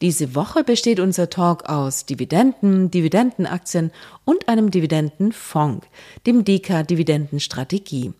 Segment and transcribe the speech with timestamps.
[0.00, 3.90] Diese Woche besteht unser Talk aus Dividenden, Dividendenaktien
[4.24, 5.86] und einem Dividendenfonds,
[6.24, 8.12] dem DK Dividendenstrategie.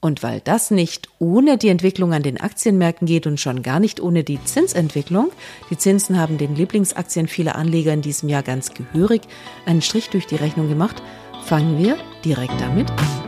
[0.00, 4.00] Und weil das nicht ohne die Entwicklung an den Aktienmärkten geht und schon gar nicht
[4.00, 5.32] ohne die Zinsentwicklung,
[5.70, 9.22] die Zinsen haben den Lieblingsaktien vieler Anleger in diesem Jahr ganz gehörig
[9.66, 11.02] einen Strich durch die Rechnung gemacht,
[11.46, 13.23] fangen wir direkt damit an.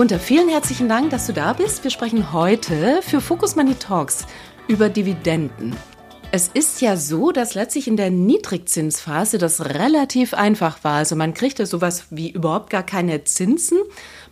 [0.00, 1.84] Gunther, vielen herzlichen Dank, dass du da bist.
[1.84, 4.24] Wir sprechen heute für Focus Money Talks
[4.66, 5.76] über Dividenden.
[6.32, 10.94] Es ist ja so, dass letztlich in der Niedrigzinsphase das relativ einfach war.
[10.94, 13.76] Also man kriegte sowas wie überhaupt gar keine Zinsen.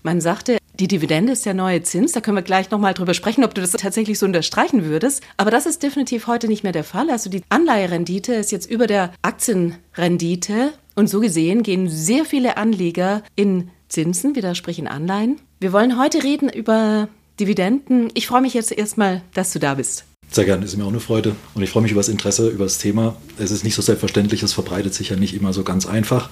[0.02, 2.12] Man sagte, die Dividende ist der neue Zins.
[2.12, 5.22] Da können wir gleich nochmal drüber sprechen, ob du das tatsächlich so unterstreichen würdest.
[5.36, 7.10] Aber das ist definitiv heute nicht mehr der Fall.
[7.10, 10.72] Also die Anleiherendite ist jetzt über der Aktienrendite.
[10.94, 15.36] Und so gesehen gehen sehr viele Anleger in Zinsen, in Anleihen.
[15.61, 17.08] Wir wollen heute reden über
[17.41, 18.11] Dividenden.
[18.14, 20.05] Ich freue mich jetzt erstmal, dass du da bist.
[20.31, 21.34] Sehr gerne, ist mir auch eine Freude.
[21.55, 23.16] Und ich freue mich über das Interesse, über das Thema.
[23.39, 26.28] Es ist nicht so selbstverständlich, es verbreitet sich ja nicht immer so ganz einfach.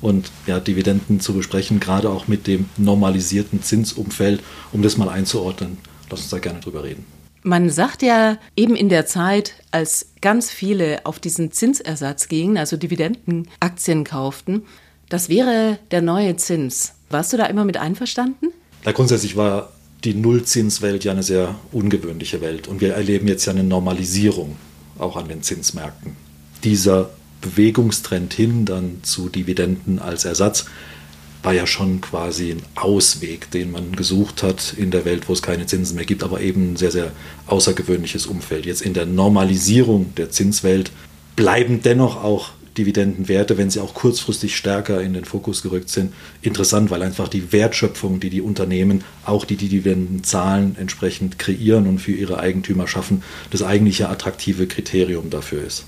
[0.00, 5.78] Und ja, Dividenden zu besprechen, gerade auch mit dem normalisierten Zinsumfeld, um das mal einzuordnen.
[6.10, 7.04] Lass uns da gerne drüber reden.
[7.42, 12.76] Man sagt ja eben in der Zeit, als ganz viele auf diesen Zinsersatz gingen, also
[12.76, 14.64] Dividendenaktien kauften,
[15.08, 16.95] das wäre der neue Zins.
[17.10, 18.48] Warst du da immer mit einverstanden?
[18.84, 19.72] Na, grundsätzlich war
[20.04, 22.68] die Nullzinswelt ja eine sehr ungewöhnliche Welt.
[22.68, 24.56] Und wir erleben jetzt ja eine Normalisierung
[24.98, 26.16] auch an den Zinsmärkten.
[26.64, 30.66] Dieser Bewegungstrend hin dann zu Dividenden als Ersatz
[31.42, 35.42] war ja schon quasi ein Ausweg, den man gesucht hat in der Welt, wo es
[35.42, 37.12] keine Zinsen mehr gibt, aber eben ein sehr, sehr
[37.46, 38.66] außergewöhnliches Umfeld.
[38.66, 40.90] Jetzt in der Normalisierung der Zinswelt
[41.36, 46.90] bleiben dennoch auch Dividendenwerte, wenn sie auch kurzfristig stärker in den Fokus gerückt sind, interessant,
[46.90, 52.38] weil einfach die Wertschöpfung, die die Unternehmen, auch die Dividendenzahlen entsprechend kreieren und für ihre
[52.38, 55.84] Eigentümer schaffen, das eigentliche attraktive Kriterium dafür ist.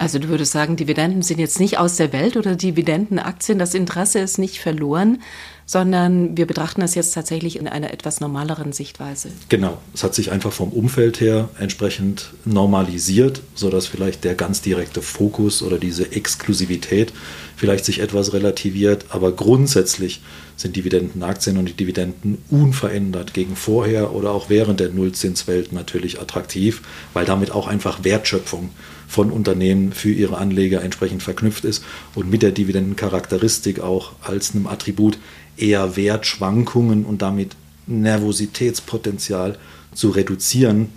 [0.00, 4.20] Also du würdest sagen, Dividenden sind jetzt nicht aus der Welt oder Dividendenaktien, das Interesse
[4.20, 5.20] ist nicht verloren,
[5.68, 9.28] sondern wir betrachten das jetzt tatsächlich in einer etwas normaleren Sichtweise.
[9.50, 15.02] Genau, es hat sich einfach vom Umfeld her entsprechend normalisiert, sodass vielleicht der ganz direkte
[15.02, 17.12] Fokus oder diese Exklusivität
[17.54, 20.22] vielleicht sich etwas relativiert, aber grundsätzlich
[20.56, 26.80] sind Dividendenaktien und die Dividenden unverändert gegen vorher oder auch während der Nullzinswelt natürlich attraktiv,
[27.12, 28.70] weil damit auch einfach Wertschöpfung
[29.08, 31.82] von Unternehmen für ihre Anleger entsprechend verknüpft ist
[32.14, 35.18] und mit der Dividendencharakteristik auch als einem Attribut
[35.60, 39.58] eher Wertschwankungen und damit Nervositätspotenzial
[39.94, 40.88] zu reduzieren.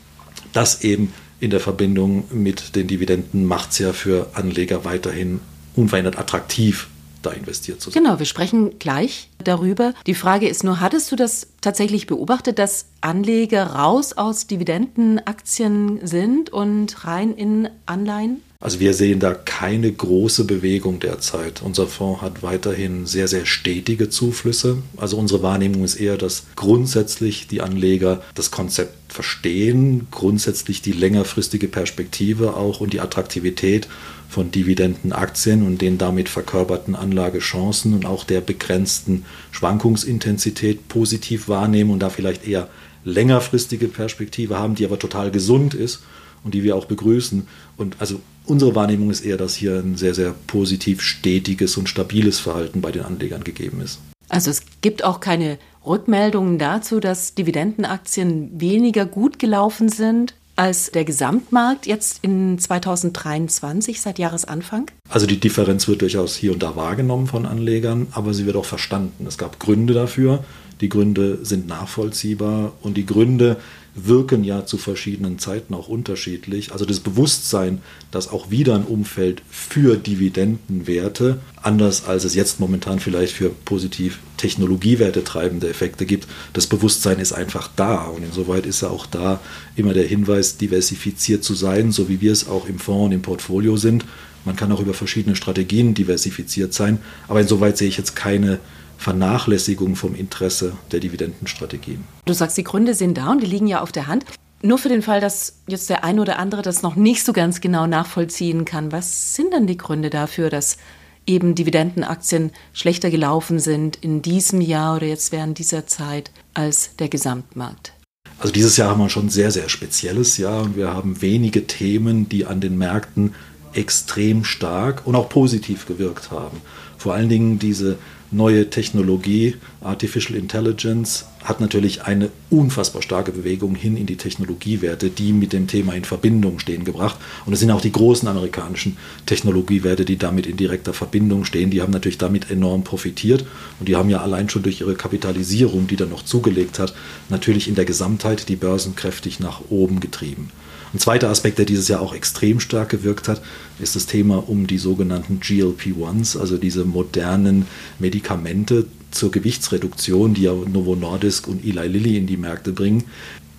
[0.54, 5.40] Das eben in der Verbindung mit den Dividenden macht es ja für Anleger weiterhin
[5.76, 6.88] unverändert attraktiv,
[7.22, 8.04] da investiert zu sein.
[8.04, 9.94] Genau, wir sprechen gleich darüber.
[10.08, 16.50] Die Frage ist nur, hattest du das tatsächlich beobachtet, dass Anleger raus aus Dividendenaktien sind
[16.52, 18.42] und rein in Anleihen?
[18.62, 21.64] Also wir sehen da keine große Bewegung derzeit.
[21.64, 24.78] Unser Fonds hat weiterhin sehr, sehr stetige Zuflüsse.
[24.98, 31.68] Also unsere Wahrnehmung ist eher, dass grundsätzlich die Anleger das Konzept verstehen, grundsätzlich die längerfristige
[31.68, 33.88] Perspektive auch und die Attraktivität
[34.30, 42.00] von Dividendenaktien und den damit verkörperten Anlagechancen und auch der begrenzten Schwankungsintensität positiv wahrnehmen und
[42.00, 42.68] da vielleicht eher
[43.04, 46.04] längerfristige Perspektive haben, die aber total gesund ist
[46.44, 47.48] und die wir auch begrüßen.
[47.78, 52.40] Und also unsere Wahrnehmung ist eher, dass hier ein sehr, sehr positiv stetiges und stabiles
[52.40, 54.00] Verhalten bei den Anlegern gegeben ist.
[54.30, 61.06] Also es gibt auch keine Rückmeldungen dazu, dass Dividendenaktien weniger gut gelaufen sind als der
[61.06, 64.92] Gesamtmarkt jetzt in 2023 seit Jahresanfang?
[65.10, 68.66] Also die Differenz wird durchaus hier und da wahrgenommen von Anlegern, aber sie wird auch
[68.66, 69.26] verstanden.
[69.26, 70.44] Es gab Gründe dafür.
[70.80, 73.58] Die Gründe sind nachvollziehbar und die Gründe
[73.94, 76.72] wirken ja zu verschiedenen Zeiten auch unterschiedlich.
[76.72, 83.00] Also das Bewusstsein, dass auch wieder ein Umfeld für Dividendenwerte, anders als es jetzt momentan
[83.00, 88.06] vielleicht für positiv Technologiewerte treibende Effekte gibt, das Bewusstsein ist einfach da.
[88.06, 89.40] Und insoweit ist ja auch da
[89.76, 93.22] immer der Hinweis, diversifiziert zu sein, so wie wir es auch im Fonds und im
[93.22, 94.06] Portfolio sind
[94.46, 97.00] Man kann auch über verschiedene Strategien diversifiziert sein.
[97.28, 98.60] Aber insoweit sehe ich jetzt keine
[99.02, 102.04] Vernachlässigung vom Interesse der Dividendenstrategien.
[102.26, 104.26] Du sagst, die Gründe sind da und die liegen ja auf der Hand.
[104.62, 107.62] Nur für den Fall, dass jetzt der eine oder andere das noch nicht so ganz
[107.62, 110.78] genau nachvollziehen kann, was sind denn die Gründe dafür, dass
[111.26, 117.10] eben Dividendenaktien schlechter gelaufen sind in diesem Jahr oder jetzt während dieser Zeit als der
[117.10, 117.94] Gesamtmarkt?
[118.38, 121.66] Also dieses Jahr haben wir schon ein sehr, sehr spezielles Jahr und wir haben wenige
[121.66, 123.34] Themen, die an den Märkten
[123.74, 126.62] extrem stark und auch positiv gewirkt haben.
[126.98, 127.98] Vor allen Dingen diese
[128.32, 135.34] neue Technologie, Artificial Intelligence, hat natürlich eine unfassbar starke Bewegung hin in die Technologiewerte, die
[135.34, 137.18] mit dem Thema in Verbindung stehen gebracht.
[137.46, 141.72] Und es sind auch die großen amerikanischen Technologiewerte, die damit in direkter Verbindung stehen.
[141.72, 143.46] Die haben natürlich damit enorm profitiert
[143.80, 146.94] und die haben ja allein schon durch ihre Kapitalisierung, die dann noch zugelegt hat,
[147.30, 150.52] natürlich in der Gesamtheit die Börsen kräftig nach oben getrieben.
[150.94, 153.42] Ein zweiter Aspekt, der dieses Jahr auch extrem stark gewirkt hat,
[153.80, 157.66] ist das Thema um die sogenannten GLP-1, also diese modernen
[157.98, 163.06] Medikamente zur Gewichtsreduktion, die ja Novo Nordisk und Eli Lilly in die Märkte bringen.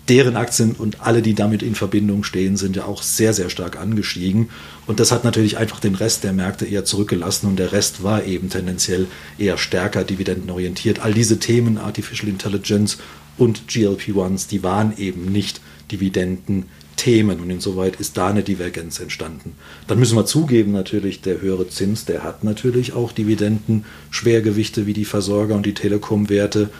[0.09, 3.79] Deren Aktien und alle, die damit in Verbindung stehen, sind ja auch sehr, sehr stark
[3.79, 4.49] angestiegen.
[4.87, 8.25] Und das hat natürlich einfach den Rest der Märkte eher zurückgelassen und der Rest war
[8.25, 9.07] eben tendenziell
[9.39, 10.99] eher stärker dividendenorientiert.
[10.99, 12.99] All diese Themen, Artificial Intelligence
[13.39, 16.65] und GLP-1, die waren eben nicht Dividenden
[17.03, 19.57] Themen und insoweit ist da eine Divergenz entstanden.
[19.89, 24.93] Dann müssen wir zugeben, natürlich, der höhere Zins, der hat natürlich auch Dividenden, Schwergewichte wie
[24.93, 26.71] die Versorger und die Telekom-Werte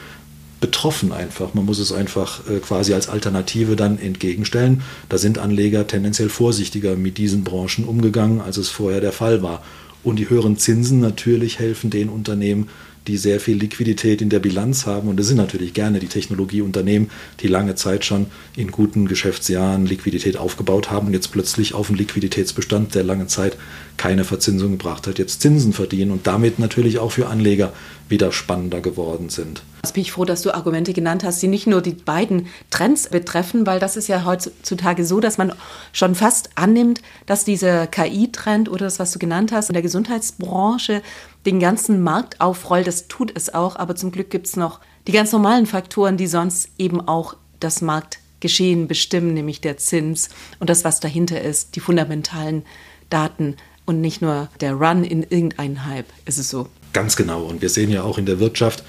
[0.61, 1.53] betroffen einfach.
[1.53, 4.81] Man muss es einfach äh, quasi als Alternative dann entgegenstellen.
[5.09, 9.61] Da sind Anleger tendenziell vorsichtiger mit diesen Branchen umgegangen, als es vorher der Fall war.
[10.05, 12.69] Und die höheren Zinsen natürlich helfen den Unternehmen,
[13.07, 15.07] die sehr viel Liquidität in der Bilanz haben.
[15.07, 17.09] Und das sind natürlich gerne die Technologieunternehmen,
[17.41, 21.97] die lange Zeit schon in guten Geschäftsjahren Liquidität aufgebaut haben und jetzt plötzlich auf einen
[21.97, 23.57] Liquiditätsbestand, der lange Zeit
[23.97, 27.73] keine Verzinsung gebracht hat, jetzt Zinsen verdienen und damit natürlich auch für Anleger
[28.09, 29.63] wieder spannender geworden sind.
[29.85, 33.09] Jetzt bin ich froh, dass du Argumente genannt hast, die nicht nur die beiden Trends
[33.09, 35.51] betreffen, weil das ist ja heutzutage so, dass man
[35.91, 41.01] schon fast annimmt, dass dieser KI-Trend oder das, was du genannt hast, in der Gesundheitsbranche
[41.45, 42.87] den ganzen Markt aufrollt.
[42.87, 46.27] Das tut es auch, aber zum Glück gibt es noch die ganz normalen Faktoren, die
[46.27, 50.29] sonst eben auch das Marktgeschehen bestimmen, nämlich der Zins
[50.61, 52.63] und das, was dahinter ist, die fundamentalen
[53.09, 56.07] Daten und nicht nur der Run in irgendeinen Hype.
[56.25, 56.69] Ist es so?
[56.93, 57.43] Ganz genau.
[57.43, 58.85] Und wir sehen ja auch in der Wirtschaft,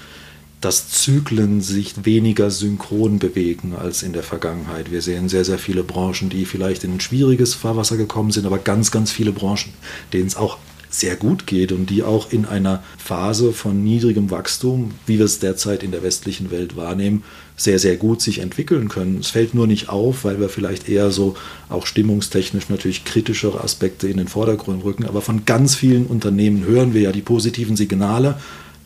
[0.65, 4.91] dass Zyklen sich weniger synchron bewegen als in der Vergangenheit.
[4.91, 8.57] Wir sehen sehr, sehr viele Branchen, die vielleicht in ein schwieriges Fahrwasser gekommen sind, aber
[8.57, 9.71] ganz, ganz viele Branchen,
[10.11, 10.57] denen es auch
[10.89, 15.37] sehr gut geht und die auch in einer Phase von niedrigem Wachstum, wie wir es
[15.37, 17.23] derzeit in der westlichen Welt wahrnehmen,
[17.55, 19.19] sehr, sehr gut sich entwickeln können.
[19.19, 21.35] Es fällt nur nicht auf, weil wir vielleicht eher so
[21.69, 25.05] auch stimmungstechnisch natürlich kritischere Aspekte in den Vordergrund rücken.
[25.05, 28.39] Aber von ganz vielen Unternehmen hören wir ja die positiven Signale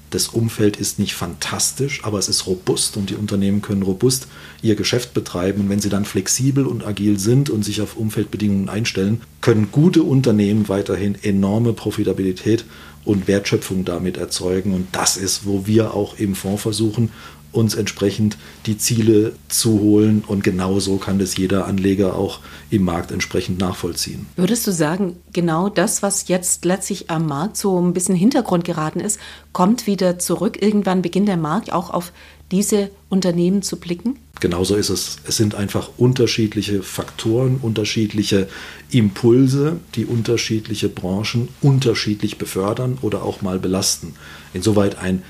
[0.09, 4.27] das Umfeld ist nicht fantastisch, aber es ist robust und die Unternehmen können robust
[4.61, 5.61] ihr Geschäft betreiben.
[5.61, 10.03] Und wenn sie dann flexibel und agil sind und sich auf Umfeldbedingungen einstellen, können gute
[10.03, 12.65] Unternehmen weiterhin enorme Profitabilität
[13.05, 14.73] und Wertschöpfung damit erzeugen.
[14.73, 17.11] Und das ist, wo wir auch im Fonds versuchen,
[17.51, 20.23] uns entsprechend die Ziele zu holen.
[20.25, 24.27] Und genauso kann das jeder Anleger auch im Markt entsprechend nachvollziehen.
[24.35, 28.99] Würdest du sagen, genau das, was jetzt letztlich am Markt so ein bisschen Hintergrund geraten
[28.99, 29.19] ist,
[29.51, 30.61] kommt wieder zurück?
[30.61, 32.11] Irgendwann beginnt der Markt auch auf
[32.51, 34.17] diese Unternehmen zu blicken?
[34.39, 35.17] Genauso ist es.
[35.25, 38.47] Es sind einfach unterschiedliche Faktoren, unterschiedliche
[38.89, 44.15] Impulse, die unterschiedliche Branchen unterschiedlich befördern oder auch mal belasten.
[44.53, 45.23] Insoweit ein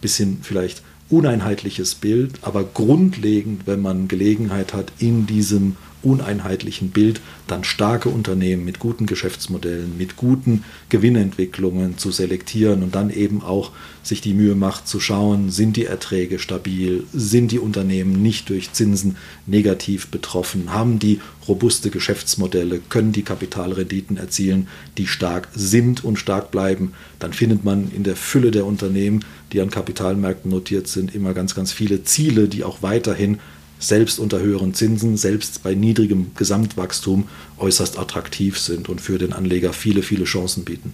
[0.00, 7.64] bisschen vielleicht uneinheitliches Bild, aber grundlegend, wenn man Gelegenheit hat, in diesem uneinheitlichen Bild dann
[7.64, 14.20] starke Unternehmen mit guten Geschäftsmodellen, mit guten Gewinnentwicklungen zu selektieren und dann eben auch sich
[14.20, 19.16] die Mühe macht zu schauen, sind die Erträge stabil, sind die Unternehmen nicht durch Zinsen
[19.46, 26.50] negativ betroffen, haben die robuste Geschäftsmodelle, können die Kapitalrenditen erzielen, die stark sind und stark
[26.50, 31.34] bleiben, dann findet man in der Fülle der Unternehmen, die an Kapitalmärkten notiert sind, immer
[31.34, 33.38] ganz, ganz viele Ziele, die auch weiterhin
[33.80, 39.72] selbst unter höheren Zinsen, selbst bei niedrigem Gesamtwachstum äußerst attraktiv sind und für den Anleger
[39.72, 40.92] viele, viele Chancen bieten.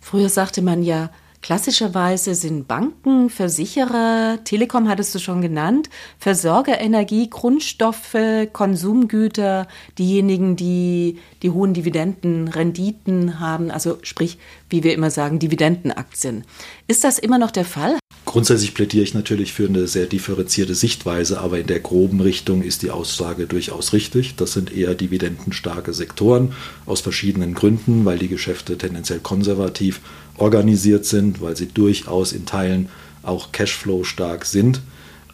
[0.00, 7.30] Früher sagte man ja, Klassischerweise sind Banken, Versicherer, Telekom hattest du schon genannt, Versorger Energie,
[7.30, 8.16] Grundstoffe,
[8.52, 9.68] Konsumgüter,
[9.98, 16.44] diejenigen, die die hohen Dividenden, Renditen haben, also sprich, wie wir immer sagen, Dividendenaktien.
[16.88, 17.98] Ist das immer noch der Fall?
[18.28, 22.82] Grundsätzlich plädiere ich natürlich für eine sehr differenzierte Sichtweise, aber in der groben Richtung ist
[22.82, 24.36] die Aussage durchaus richtig.
[24.36, 26.52] Das sind eher dividendenstarke Sektoren
[26.84, 30.00] aus verschiedenen Gründen, weil die Geschäfte tendenziell konservativ
[30.36, 32.90] organisiert sind, weil sie durchaus in Teilen
[33.22, 34.82] auch Cashflow stark sind.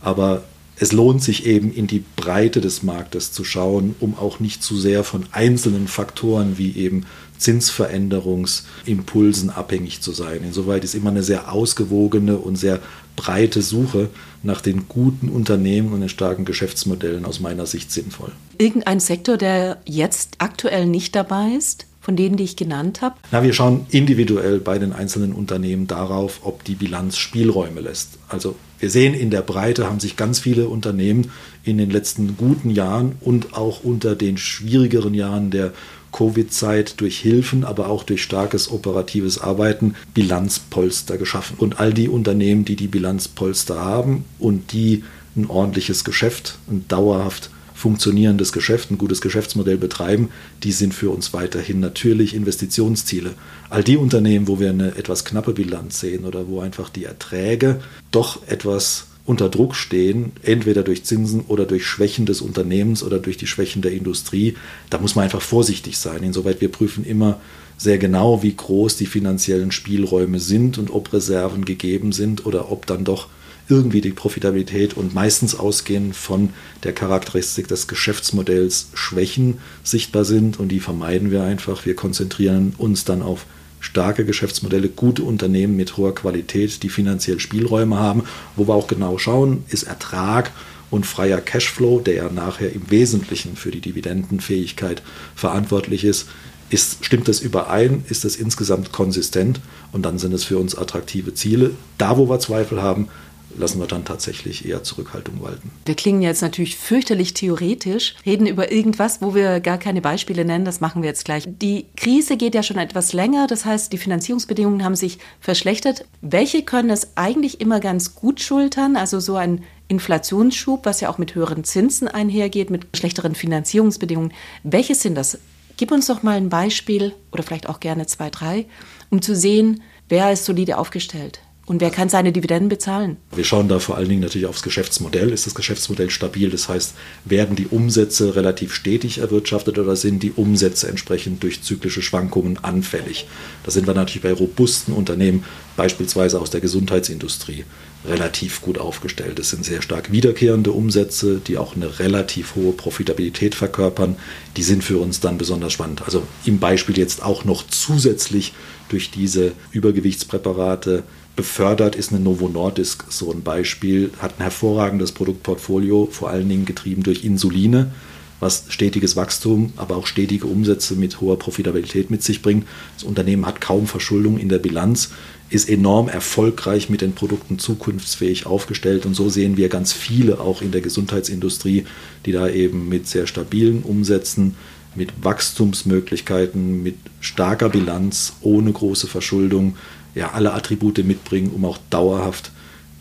[0.00, 0.44] Aber
[0.76, 4.76] es lohnt sich eben in die Breite des Marktes zu schauen, um auch nicht zu
[4.76, 7.06] sehr von einzelnen Faktoren wie eben
[7.38, 10.42] Zinsveränderungsimpulsen abhängig zu sein.
[10.44, 12.80] Insoweit ist immer eine sehr ausgewogene und sehr
[13.16, 14.08] breite Suche
[14.42, 18.32] nach den guten Unternehmen und den starken Geschäftsmodellen aus meiner Sicht sinnvoll.
[18.58, 21.86] Irgendein Sektor, der jetzt aktuell nicht dabei ist?
[22.04, 23.14] von denen, die ich genannt habe?
[23.32, 28.18] Na, wir schauen individuell bei den einzelnen Unternehmen darauf, ob die Bilanz Spielräume lässt.
[28.28, 31.30] Also wir sehen in der Breite haben sich ganz viele Unternehmen
[31.64, 35.72] in den letzten guten Jahren und auch unter den schwierigeren Jahren der
[36.14, 41.56] Covid-Zeit durch Hilfen, aber auch durch starkes operatives Arbeiten Bilanzpolster geschaffen.
[41.58, 45.02] Und all die Unternehmen, die die Bilanzpolster haben und die
[45.36, 50.28] ein ordentliches Geschäft, ein dauerhaft funktionierendes Geschäft, ein gutes Geschäftsmodell betreiben,
[50.62, 53.34] die sind für uns weiterhin natürlich Investitionsziele.
[53.68, 57.80] All die Unternehmen, wo wir eine etwas knappe Bilanz sehen oder wo einfach die Erträge
[58.12, 63.36] doch etwas unter Druck stehen, entweder durch Zinsen oder durch Schwächen des Unternehmens oder durch
[63.36, 64.56] die Schwächen der Industrie,
[64.90, 66.22] da muss man einfach vorsichtig sein.
[66.22, 67.40] Insoweit wir prüfen immer
[67.78, 72.86] sehr genau, wie groß die finanziellen Spielräume sind und ob Reserven gegeben sind oder ob
[72.86, 73.28] dann doch
[73.68, 76.50] irgendwie die Profitabilität und meistens ausgehend von
[76.82, 81.86] der Charakteristik des Geschäftsmodells Schwächen sichtbar sind und die vermeiden wir einfach.
[81.86, 83.46] Wir konzentrieren uns dann auf
[83.84, 88.24] starke Geschäftsmodelle, gute Unternehmen mit hoher Qualität, die finanziell Spielräume haben,
[88.56, 90.50] wo wir auch genau schauen, ist Ertrag
[90.90, 95.02] und freier Cashflow, der ja nachher im Wesentlichen für die Dividendenfähigkeit
[95.34, 96.28] verantwortlich ist,
[96.70, 98.04] ist, stimmt das überein?
[98.08, 99.60] Ist das insgesamt konsistent?
[99.92, 101.72] Und dann sind es für uns attraktive Ziele.
[101.98, 103.08] Da, wo wir Zweifel haben,
[103.56, 105.70] lassen wir dann tatsächlich eher Zurückhaltung walten.
[105.84, 110.64] Wir klingen jetzt natürlich fürchterlich theoretisch, reden über irgendwas, wo wir gar keine Beispiele nennen,
[110.64, 111.44] das machen wir jetzt gleich.
[111.46, 116.04] Die Krise geht ja schon etwas länger, das heißt, die Finanzierungsbedingungen haben sich verschlechtert.
[116.20, 118.96] Welche können es eigentlich immer ganz gut schultern?
[118.96, 124.32] Also so ein Inflationsschub, was ja auch mit höheren Zinsen einhergeht, mit schlechteren Finanzierungsbedingungen.
[124.62, 125.38] Welche sind das?
[125.76, 128.66] Gib uns doch mal ein Beispiel oder vielleicht auch gerne zwei, drei,
[129.10, 131.40] um zu sehen, wer ist solide aufgestellt.
[131.66, 133.16] Und wer kann seine Dividenden bezahlen?
[133.34, 135.32] Wir schauen da vor allen Dingen natürlich aufs Geschäftsmodell.
[135.32, 136.50] Ist das Geschäftsmodell stabil?
[136.50, 136.94] Das heißt,
[137.24, 143.26] werden die Umsätze relativ stetig erwirtschaftet oder sind die Umsätze entsprechend durch zyklische Schwankungen anfällig?
[143.62, 145.44] Da sind wir natürlich bei robusten Unternehmen,
[145.76, 147.64] beispielsweise aus der Gesundheitsindustrie,
[148.06, 149.38] relativ gut aufgestellt.
[149.38, 154.16] Es sind sehr stark wiederkehrende Umsätze, die auch eine relativ hohe Profitabilität verkörpern.
[154.58, 156.02] Die sind für uns dann besonders spannend.
[156.02, 158.52] Also im Beispiel jetzt auch noch zusätzlich
[158.90, 161.04] durch diese Übergewichtspräparate
[161.36, 166.64] befördert ist eine Novo Nordisk so ein Beispiel, hat ein hervorragendes Produktportfolio, vor allen Dingen
[166.64, 167.92] getrieben durch Insuline,
[168.40, 172.66] was stetiges Wachstum, aber auch stetige Umsätze mit hoher Profitabilität mit sich bringt.
[172.94, 175.10] Das Unternehmen hat kaum Verschuldung in der Bilanz,
[175.50, 180.62] ist enorm erfolgreich mit den Produkten zukunftsfähig aufgestellt und so sehen wir ganz viele auch
[180.62, 181.84] in der Gesundheitsindustrie,
[182.26, 184.56] die da eben mit sehr stabilen Umsätzen
[184.96, 189.76] mit Wachstumsmöglichkeiten, mit starker Bilanz, ohne große Verschuldung
[190.14, 192.50] ja, alle Attribute mitbringen, um auch dauerhaft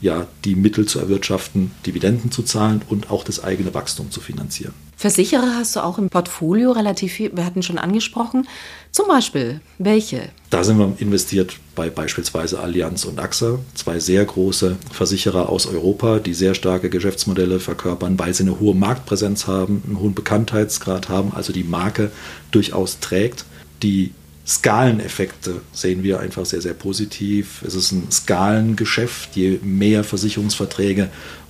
[0.03, 4.74] ja, die Mittel zu erwirtschaften, Dividenden zu zahlen und auch das eigene Wachstum zu finanzieren.
[4.98, 8.48] Versicherer hast du auch im Portfolio relativ viel, wir hatten schon angesprochen.
[8.91, 10.29] Zum Beispiel, welche?
[10.50, 16.20] Da sind wir investiert bei beispielsweise Allianz und AXA, zwei sehr große Versicherer aus Europa,
[16.20, 21.34] die sehr starke Geschäftsmodelle verkörpern, weil sie eine hohe Marktpräsenz haben, einen hohen Bekanntheitsgrad haben,
[21.34, 22.12] also die Marke
[22.51, 23.46] durchaus trägt,
[23.82, 24.12] die
[24.45, 27.63] Skaleneffekte sehen wir einfach sehr, sehr positiv.
[27.65, 29.35] Es ist ein Skalengeschäft.
[29.35, 31.09] Je mehr Versicherungsverträge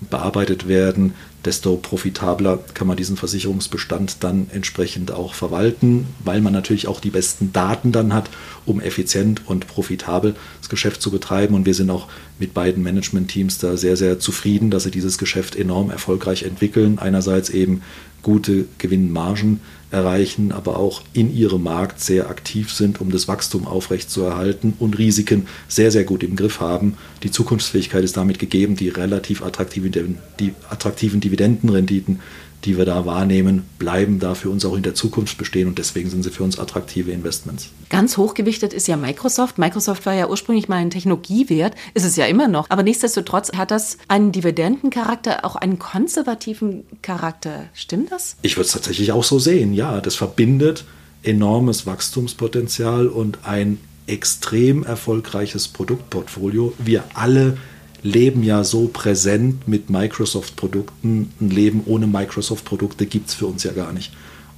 [0.10, 6.88] bearbeitet werden, desto profitabler kann man diesen Versicherungsbestand dann entsprechend auch verwalten, weil man natürlich
[6.88, 8.30] auch die besten Daten dann hat,
[8.66, 11.56] um effizient und profitabel das Geschäft zu betreiben.
[11.56, 12.08] Und wir sind auch
[12.40, 17.00] mit beiden Managementteams da sehr, sehr zufrieden, dass sie dieses Geschäft enorm erfolgreich entwickeln.
[17.00, 17.82] Einerseits eben
[18.24, 19.60] gute Gewinnmargen
[19.92, 25.46] erreichen, aber auch in ihrem Markt sehr aktiv sind, um das Wachstum aufrechtzuerhalten und Risiken
[25.68, 26.98] sehr, sehr gut im Griff haben.
[27.22, 32.20] Die Zukunftsfähigkeit ist damit gegeben, die relativ attraktiven, die attraktiven Dividendenrenditen
[32.66, 36.10] die wir da wahrnehmen, bleiben da für uns auch in der Zukunft bestehen und deswegen
[36.10, 37.70] sind sie für uns attraktive Investments.
[37.90, 39.58] Ganz hochgewichtet ist ja Microsoft.
[39.58, 43.72] Microsoft war ja ursprünglich mal ein Technologiewert, ist es ja immer noch, aber nichtsdestotrotz hat
[43.72, 47.66] das einen Dividendencharakter, auch einen konservativen Charakter.
[47.74, 48.38] Stimmt das?
[48.42, 50.02] Ich würde es tatsächlich auch so sehen, ja.
[50.02, 50.86] Das verbindet
[51.24, 56.74] enormes Wachstumspotenzial und ein extrem erfolgreiches Produktportfolio.
[56.78, 57.58] Wir alle
[58.04, 61.32] leben ja so präsent mit Microsoft-Produkten.
[61.40, 64.14] Ein Leben ohne Microsoft-Produkte gibt es für uns ja gar nicht.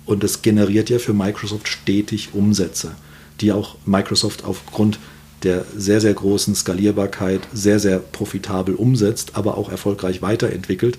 [0.05, 2.91] Und es generiert ja für Microsoft stetig Umsätze,
[3.41, 4.99] die auch Microsoft aufgrund
[5.43, 10.97] der sehr, sehr großen Skalierbarkeit sehr, sehr profitabel umsetzt, aber auch erfolgreich weiterentwickelt.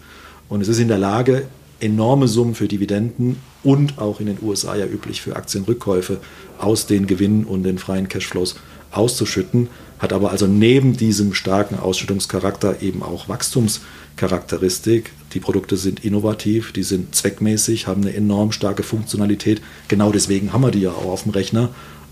[0.48, 1.48] Und es ist in der Lage,
[1.80, 6.20] enorme Summen für Dividenden und auch in den USA ja üblich für Aktienrückkäufe
[6.58, 8.54] aus den Gewinnen und den freien Cashflows
[8.92, 15.12] auszuschütten, hat aber also neben diesem starken Ausschüttungscharakter eben auch Wachstumscharakteristik.
[15.32, 19.62] Die Produkte sind innovativ, die sind zweckmäßig, haben eine enorm starke Funktionalität.
[19.88, 21.70] Genau deswegen haben wir die ja auch auf dem Rechner.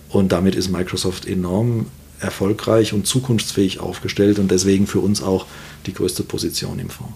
[0.08, 1.86] Und damit ist Microsoft enorm
[2.20, 5.46] erfolgreich und zukunftsfähig aufgestellt und deswegen für uns auch
[5.86, 7.12] die größte Position im Fonds.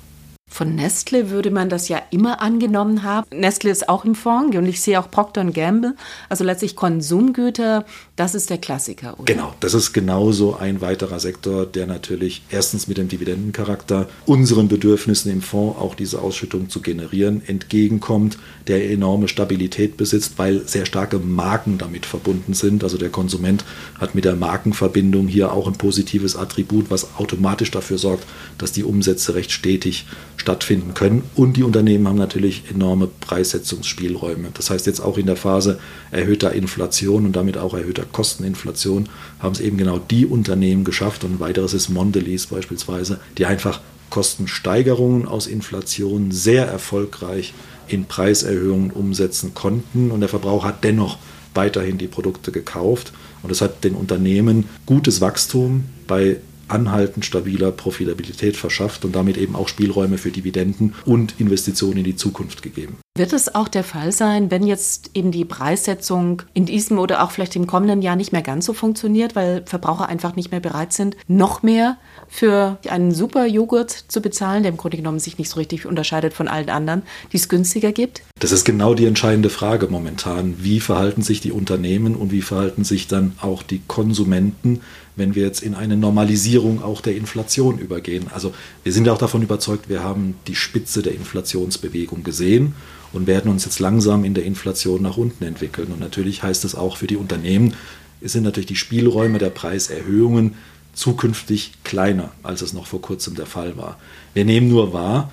[0.50, 3.26] Von Nestle würde man das ja immer angenommen haben.
[3.30, 5.94] Nestle ist auch im Fonds und ich sehe auch Procter Gamble.
[6.28, 7.84] Also letztlich Konsumgüter,
[8.16, 9.32] das ist der Klassiker, oder?
[9.32, 15.30] Genau, das ist genauso ein weiterer Sektor, der natürlich erstens mit dem Dividendencharakter unseren Bedürfnissen
[15.30, 21.18] im Fonds auch diese Ausschüttung zu generieren entgegenkommt, der enorme Stabilität besitzt, weil sehr starke
[21.18, 22.84] Marken damit verbunden sind.
[22.84, 23.64] Also der Konsument
[23.98, 28.24] hat mit der Markenverbindung hier auch ein positives Attribut, was automatisch dafür sorgt,
[28.58, 31.22] dass die Umsätze recht stetig stattfinden können.
[31.34, 31.62] Und die
[31.98, 34.48] Unternehmen haben natürlich enorme Preissetzungsspielräume.
[34.54, 35.78] Das heißt, jetzt auch in der Phase
[36.10, 39.08] erhöhter Inflation und damit auch erhöhter Kosteninflation
[39.40, 41.24] haben es eben genau die Unternehmen geschafft.
[41.24, 47.52] Und ein weiteres ist Mondelez beispielsweise, die einfach Kostensteigerungen aus Inflation sehr erfolgreich
[47.88, 50.10] in Preiserhöhungen umsetzen konnten.
[50.10, 51.18] Und der Verbraucher hat dennoch
[51.54, 53.12] weiterhin die Produkte gekauft.
[53.42, 59.56] Und das hat den Unternehmen gutes Wachstum bei anhaltend stabiler Profitabilität verschafft und damit eben
[59.56, 62.98] auch Spielräume für Dividenden und Investitionen in die Zukunft gegeben.
[63.16, 67.32] Wird es auch der Fall sein, wenn jetzt eben die Preissetzung in diesem oder auch
[67.32, 70.92] vielleicht im kommenden Jahr nicht mehr ganz so funktioniert, weil Verbraucher einfach nicht mehr bereit
[70.92, 71.96] sind, noch mehr
[72.28, 76.32] für einen super Joghurt zu bezahlen, der im Grunde genommen sich nicht so richtig unterscheidet
[76.32, 78.22] von allen anderen, die es günstiger gibt?
[78.38, 80.54] Das ist genau die entscheidende Frage momentan.
[80.58, 84.80] Wie verhalten sich die Unternehmen und wie verhalten sich dann auch die Konsumenten,
[85.18, 88.26] wenn wir jetzt in eine Normalisierung auch der Inflation übergehen?
[88.32, 92.74] Also wir sind auch davon überzeugt, wir haben die Spitze der Inflationsbewegung gesehen
[93.12, 95.88] und werden uns jetzt langsam in der Inflation nach unten entwickeln.
[95.92, 97.74] Und natürlich heißt es auch für die Unternehmen,
[98.20, 100.54] es sind natürlich die Spielräume der Preiserhöhungen
[100.92, 103.98] zukünftig kleiner, als es noch vor kurzem der Fall war.
[104.34, 105.32] Wir nehmen nur wahr,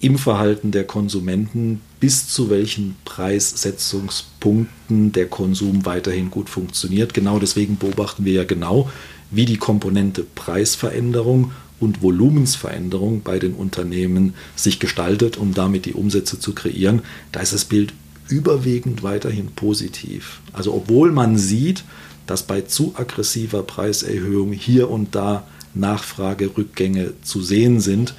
[0.00, 7.14] im Verhalten der Konsumenten, bis zu welchen Preissetzungspunkten der Konsum weiterhin gut funktioniert.
[7.14, 8.90] Genau deswegen beobachten wir ja genau,
[9.30, 16.38] wie die Komponente Preisveränderung und Volumensveränderung bei den Unternehmen sich gestaltet, um damit die Umsätze
[16.38, 17.00] zu kreieren.
[17.32, 17.94] Da ist das Bild
[18.28, 20.42] überwiegend weiterhin positiv.
[20.52, 21.84] Also obwohl man sieht,
[22.26, 28.14] dass bei zu aggressiver Preiserhöhung hier und da Nachfragerückgänge zu sehen sind,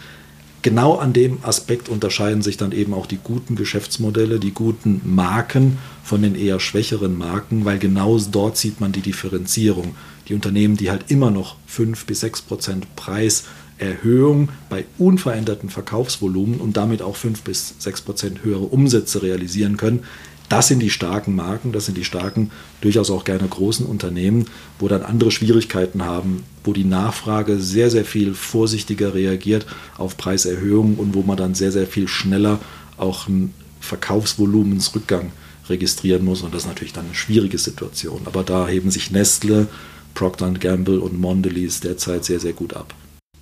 [0.66, 5.78] genau an dem Aspekt unterscheiden sich dann eben auch die guten Geschäftsmodelle, die guten Marken
[6.04, 9.96] von den eher schwächeren Marken, weil genau dort sieht man die Differenzierung.
[10.28, 16.76] Die Unternehmen, die halt immer noch 5 bis 6 Prozent Preiserhöhung bei unveränderten Verkaufsvolumen und
[16.78, 20.04] damit auch 5 bis 6 Prozent höhere Umsätze realisieren können,
[20.50, 24.46] das sind die starken Marken, das sind die starken, durchaus auch gerne großen Unternehmen,
[24.80, 29.66] wo dann andere Schwierigkeiten haben, wo die Nachfrage sehr, sehr viel vorsichtiger reagiert
[29.98, 32.60] auf Preiserhöhungen und wo man dann sehr, sehr viel schneller
[32.98, 35.32] auch einen Verkaufsvolumensrückgang
[35.68, 36.42] registrieren muss.
[36.42, 38.22] Und das ist natürlich dann eine schwierige Situation.
[38.26, 39.68] Aber da heben sich Nestle,
[40.14, 42.94] Procter Gamble und Mondelez derzeit sehr, sehr gut ab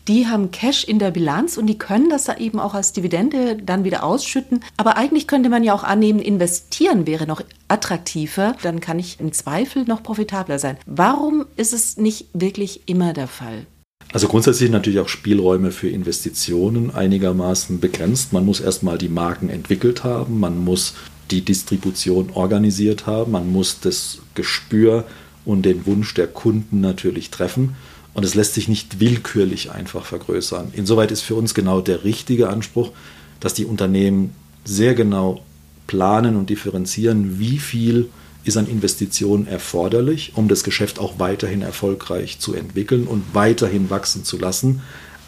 [0.08, 3.56] die haben Cash in der Bilanz und die können das da eben auch als Dividende
[3.56, 4.62] dann wieder ausschütten.
[4.78, 8.56] Aber eigentlich könnte man ja auch annehmen, investieren wäre noch attraktiver.
[8.62, 10.78] Dann kann ich im Zweifel noch profitabler sein.
[10.86, 13.66] Warum ist es nicht wirklich immer der Fall?
[14.12, 18.34] Also grundsätzlich natürlich auch Spielräume für Investitionen einigermaßen begrenzt.
[18.34, 20.96] Man muss erstmal die Marken entwickelt haben, man muss
[21.32, 25.06] die Distribution organisiert haben, man muss das Gespür
[25.46, 27.76] und den Wunsch der Kunden natürlich treffen.
[28.14, 30.72] Und es lässt sich nicht willkürlich einfach vergrößern.
[30.74, 32.92] Insoweit ist für uns genau der richtige Anspruch,
[33.40, 35.44] dass die Unternehmen sehr genau
[35.88, 38.10] planen und differenzieren, wie viel
[38.44, 44.24] ist an Investitionen erforderlich, um das Geschäft auch weiterhin erfolgreich zu entwickeln und weiterhin wachsen
[44.24, 44.82] zu lassen.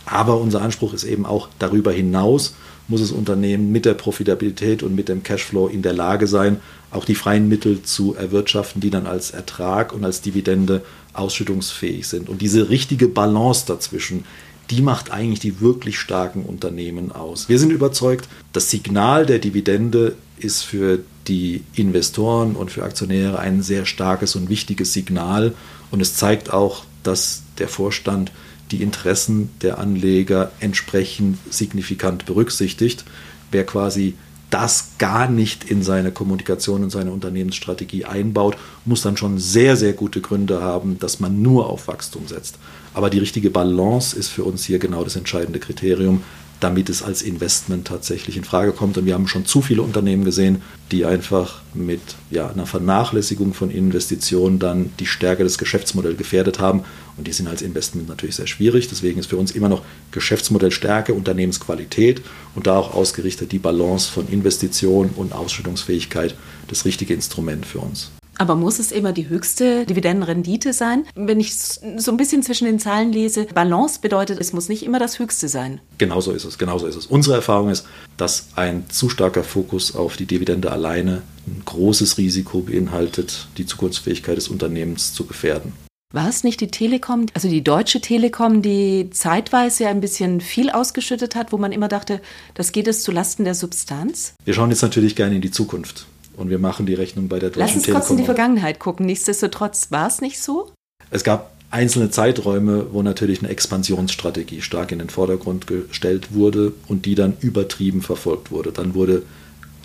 [0.06, 2.56] Aber unser Anspruch ist eben auch darüber hinaus,
[2.88, 6.58] muss das Unternehmen mit der Profitabilität und mit dem Cashflow in der Lage sein,
[6.91, 10.84] auch die freien Mittel zu erwirtschaften, die dann als Ertrag und als Dividende
[11.17, 12.30] ausschüttungsfähig sind.
[12.30, 14.25] Und diese richtige Balance dazwischen,
[14.69, 17.49] die macht eigentlich die wirklich starken Unternehmen aus.
[17.49, 23.62] Wir sind überzeugt, das Signal der Dividende ist für die Investoren und für Aktionäre ein
[23.62, 25.54] sehr starkes und wichtiges Signal.
[25.91, 28.32] Und es zeigt auch, dass der Vorstand
[28.71, 33.06] die Interessen der Anleger entsprechend signifikant berücksichtigt.
[33.51, 34.15] Wer quasi
[34.49, 39.93] das gar nicht in seine Kommunikation und seine Unternehmensstrategie einbaut, muss dann schon sehr, sehr
[39.93, 42.58] gute Gründe haben, dass man nur auf Wachstum setzt.
[42.93, 46.23] Aber die richtige Balance ist für uns hier genau das entscheidende Kriterium,
[46.60, 48.97] damit es als Investment tatsächlich in Frage kommt.
[48.97, 51.99] Und wir haben schon zu viele Unternehmen gesehen, die einfach mit
[52.31, 56.84] ja, einer Vernachlässigung von Investitionen dann die Stärke des Geschäftsmodells gefährdet haben.
[57.17, 58.88] Und die sind als Investment natürlich sehr schwierig.
[58.89, 62.21] Deswegen ist für uns immer noch Geschäftsmodellstärke, Unternehmensqualität
[62.56, 66.36] und da auch ausgerichtet die Balance von Investition und Ausschüttungsfähigkeit
[66.67, 68.12] das richtige Instrument für uns.
[68.38, 71.06] Aber muss es immer die höchste Dividendenrendite sein?
[71.15, 74.99] Wenn ich so ein bisschen zwischen den Zahlen lese, Balance bedeutet, es muss nicht immer
[74.99, 75.80] das höchste sein.
[75.97, 77.06] Genauso ist es, genauso ist es.
[77.06, 77.86] Unsere Erfahrung ist,
[78.17, 84.36] dass ein zu starker Fokus auf die Dividende alleine ein großes Risiko beinhaltet, die Zukunftsfähigkeit
[84.36, 85.73] des Unternehmens zu gefährden.
[86.15, 91.36] War es nicht die Telekom, also die Deutsche Telekom, die zeitweise ein bisschen viel ausgeschüttet
[91.36, 92.21] hat, wo man immer dachte,
[92.54, 94.34] das geht es zu Lasten der Substanz?
[94.45, 96.06] Wir schauen jetzt natürlich gerne in die Zukunft.
[96.38, 97.99] Und wir machen die Rechnung bei der Deutschen Lass uns Telekom.
[97.99, 99.06] kurz in die Vergangenheit gucken.
[99.06, 100.71] Nichtsdestotrotz war es nicht so?
[101.12, 107.06] Es gab einzelne Zeiträume, wo natürlich eine Expansionsstrategie stark in den Vordergrund gestellt wurde und
[107.06, 108.71] die dann übertrieben verfolgt wurde.
[108.71, 109.23] Dann wurde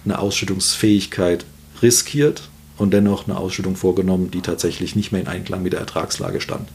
[0.05, 1.45] eine Ausschüttungsfähigkeit
[1.83, 2.49] riskiert
[2.81, 6.67] und dennoch eine Ausschüttung vorgenommen, die tatsächlich nicht mehr in Einklang mit der Ertragslage stand.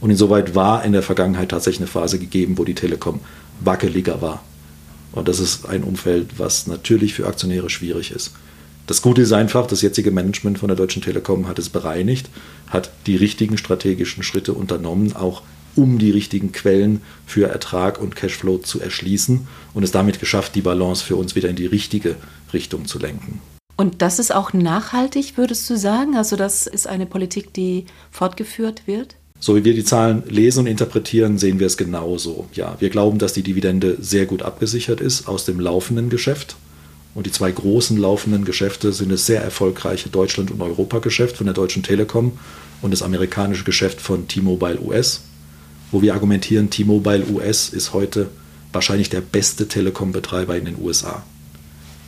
[0.00, 3.20] Und insoweit war in der Vergangenheit tatsächlich eine Phase gegeben, wo die Telekom
[3.60, 4.42] wackeliger war.
[5.12, 8.32] Und das ist ein Umfeld, was natürlich für Aktionäre schwierig ist.
[8.88, 12.28] Das Gute ist einfach, das jetzige Management von der Deutschen Telekom hat es bereinigt,
[12.68, 15.42] hat die richtigen strategischen Schritte unternommen, auch
[15.76, 20.62] um die richtigen Quellen für Ertrag und Cashflow zu erschließen und es damit geschafft, die
[20.62, 22.16] Balance für uns wieder in die richtige
[22.52, 23.40] Richtung zu lenken.
[23.76, 26.16] Und das ist auch nachhaltig, würdest du sagen?
[26.16, 29.16] Also das ist eine Politik, die fortgeführt wird?
[29.40, 32.46] So wie wir die Zahlen lesen und interpretieren, sehen wir es genauso.
[32.54, 36.56] Ja, wir glauben, dass die Dividende sehr gut abgesichert ist aus dem laufenden Geschäft.
[37.14, 41.54] Und die zwei großen laufenden Geschäfte sind das sehr erfolgreiche Deutschland- und Europa-Geschäft von der
[41.54, 42.38] Deutschen Telekom
[42.82, 45.22] und das amerikanische Geschäft von T-Mobile US,
[45.92, 48.30] wo wir argumentieren, T-Mobile US ist heute
[48.72, 51.22] wahrscheinlich der beste Telekom-Betreiber in den USA,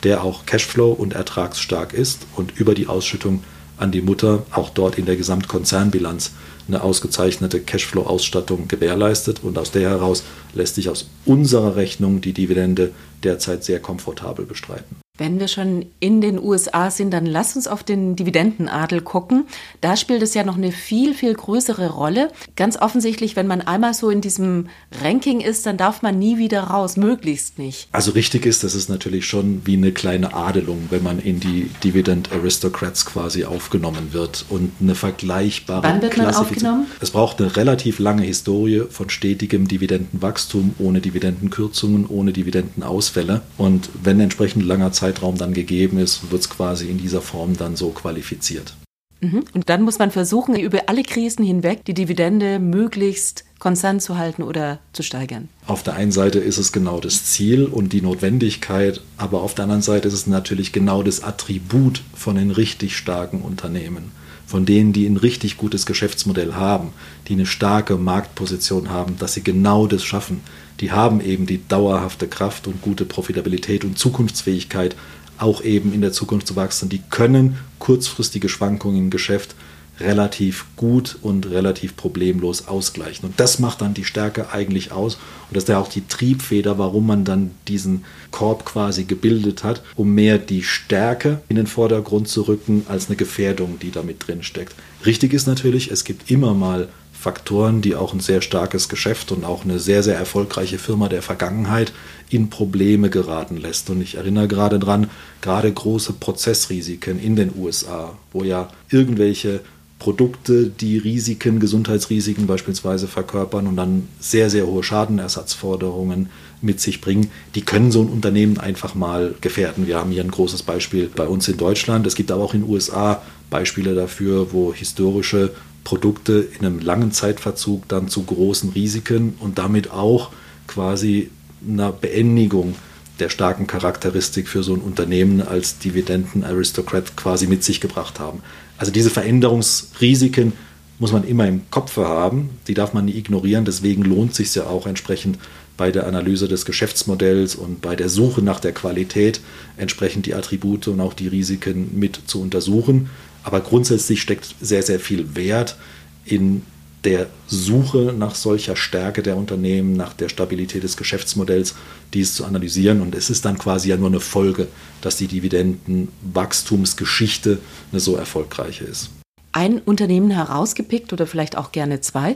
[0.03, 3.43] der auch Cashflow und ertragsstark ist und über die Ausschüttung
[3.77, 6.31] an die Mutter auch dort in der Gesamtkonzernbilanz
[6.67, 9.43] eine ausgezeichnete Cashflow-Ausstattung gewährleistet.
[9.43, 12.91] Und aus der heraus lässt sich aus unserer Rechnung die Dividende
[13.23, 14.97] derzeit sehr komfortabel bestreiten.
[15.17, 19.45] Wenn wir schon in den USA sind, dann lass uns auf den Dividendenadel gucken.
[19.81, 22.31] Da spielt es ja noch eine viel, viel größere Rolle.
[22.55, 24.67] Ganz offensichtlich, wenn man einmal so in diesem
[25.01, 27.87] Ranking ist, dann darf man nie wieder raus, möglichst nicht.
[27.91, 31.69] Also richtig ist, das ist natürlich schon wie eine kleine Adelung, wenn man in die
[31.83, 36.87] Dividend Aristocrats quasi aufgenommen wird und eine vergleichbare Wann wird man aufgenommen?
[36.99, 43.41] Es braucht eine relativ lange Historie von stetigem Dividendenwachstum, ohne Dividendenkürzungen, ohne Dividendenausfälle.
[43.57, 47.55] Und wenn entsprechend langer Zeit Zeitraum dann gegeben ist, wird es quasi in dieser Form
[47.55, 48.73] dann so qualifiziert.
[49.21, 49.45] Mhm.
[49.53, 54.43] Und dann muss man versuchen, über alle Krisen hinweg die Dividende möglichst konstant zu halten
[54.43, 55.49] oder zu steigern.
[55.65, 59.63] Auf der einen Seite ist es genau das Ziel und die Notwendigkeit, aber auf der
[59.63, 64.11] anderen Seite ist es natürlich genau das Attribut von den richtig starken Unternehmen,
[64.45, 66.89] von denen, die ein richtig gutes Geschäftsmodell haben,
[67.27, 70.41] die eine starke Marktposition haben, dass sie genau das schaffen,
[70.79, 74.95] die haben eben die dauerhafte Kraft und gute Profitabilität und Zukunftsfähigkeit,
[75.37, 76.89] auch eben in der Zukunft zu wachsen.
[76.89, 79.55] Die können kurzfristige Schwankungen im Geschäft
[79.99, 83.29] relativ gut und relativ problemlos ausgleichen.
[83.29, 85.15] Und das macht dann die Stärke eigentlich aus.
[85.15, 89.81] Und das ist ja auch die Triebfeder, warum man dann diesen Korb quasi gebildet hat,
[89.95, 94.27] um mehr die Stärke in den Vordergrund zu rücken, als eine Gefährdung, die da mit
[94.27, 94.75] drin steckt.
[95.05, 99.43] Richtig ist natürlich, es gibt immer mal Faktoren, die auch ein sehr starkes Geschäft und
[99.43, 101.91] auch eine sehr, sehr erfolgreiche Firma der Vergangenheit
[102.29, 103.89] in Probleme geraten lässt.
[103.89, 105.09] Und ich erinnere gerade dran,
[105.41, 109.61] gerade große Prozessrisiken in den USA, wo ja irgendwelche
[109.99, 116.29] Produkte, die Risiken, Gesundheitsrisiken beispielsweise verkörpern und dann sehr, sehr hohe Schadenersatzforderungen
[116.61, 119.87] mit sich bringen, die können so ein Unternehmen einfach mal gefährden.
[119.87, 122.05] Wir haben hier ein großes Beispiel bei uns in Deutschland.
[122.05, 125.51] Es gibt aber auch in den USA Beispiele dafür, wo historische
[125.87, 130.31] Produkte in einem langen Zeitverzug dann zu großen Risiken und damit auch
[130.67, 131.31] quasi
[131.65, 132.75] einer Beendigung
[133.21, 138.41] der starken Charakteristik für so ein Unternehmen als Dividenden-Aristocrat quasi mit sich gebracht haben.
[138.77, 140.51] Also diese Veränderungsrisiken
[140.99, 144.65] muss man immer im Kopf haben, die darf man nie ignorieren, deswegen lohnt sich ja
[144.65, 145.39] auch entsprechend
[145.77, 149.39] bei der Analyse des Geschäftsmodells und bei der Suche nach der Qualität
[149.77, 153.09] entsprechend die Attribute und auch die Risiken mit zu untersuchen.
[153.47, 155.77] Aber grundsätzlich steckt sehr, sehr viel Wert
[156.25, 156.63] in
[157.05, 161.75] der Suche nach solcher Stärke der Unternehmen, nach der Stabilität des Geschäftsmodells,
[162.13, 162.99] dies zu analysieren.
[162.99, 164.67] Und es ist dann quasi ja nur eine Folge,
[164.99, 167.59] dass die Dividendenwachstumsgeschichte
[167.93, 169.11] eine so erfolgreiche ist.
[169.53, 172.35] Ein Unternehmen herausgepickt oder vielleicht auch gerne zwei.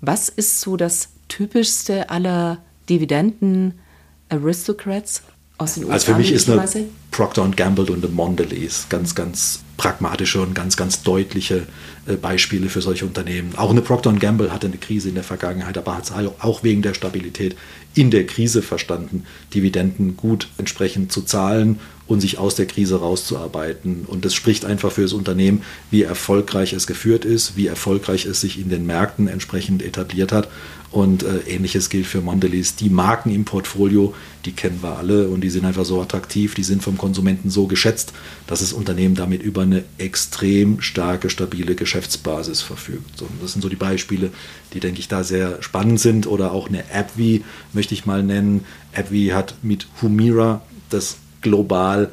[0.00, 5.20] Was ist so das typischste aller Dividenden-Aristocrats
[5.58, 5.94] aus den USA?
[5.94, 6.64] Also für mich ist eine
[7.10, 11.66] Procter Gamble und eine Mondelez ganz, ganz pragmatische und ganz, ganz deutliche
[12.06, 13.54] äh, Beispiele für solche Unternehmen.
[13.56, 16.82] Auch eine Procter Gamble hatte eine Krise in der Vergangenheit, aber hat es auch wegen
[16.82, 17.56] der Stabilität
[17.94, 24.04] in der Krise verstanden, Dividenden gut entsprechend zu zahlen und sich aus der Krise rauszuarbeiten.
[24.06, 28.40] Und das spricht einfach für das Unternehmen, wie erfolgreich es geführt ist, wie erfolgreich es
[28.40, 30.48] sich in den Märkten entsprechend etabliert hat.
[30.92, 32.76] Und äh, ähnliches gilt für Mondelez.
[32.76, 34.14] Die Marken im Portfolio,
[34.44, 37.66] die kennen wir alle und die sind einfach so attraktiv, die sind vom Konsumenten so
[37.66, 38.12] geschätzt,
[38.46, 43.20] dass das Unternehmen damit über eine extrem starke, stabile Geschäftsbasis verfügt.
[43.20, 44.30] Und das sind so die Beispiele,
[44.72, 46.28] die, denke ich, da sehr spannend sind.
[46.28, 48.64] Oder auch eine AbbVie möchte ich mal nennen.
[48.94, 52.10] AbbVie hat mit Humira das global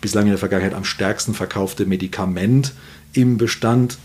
[0.00, 2.72] bislang in der Vergangenheit am stärksten verkaufte Medikament
[3.12, 3.98] im Bestand.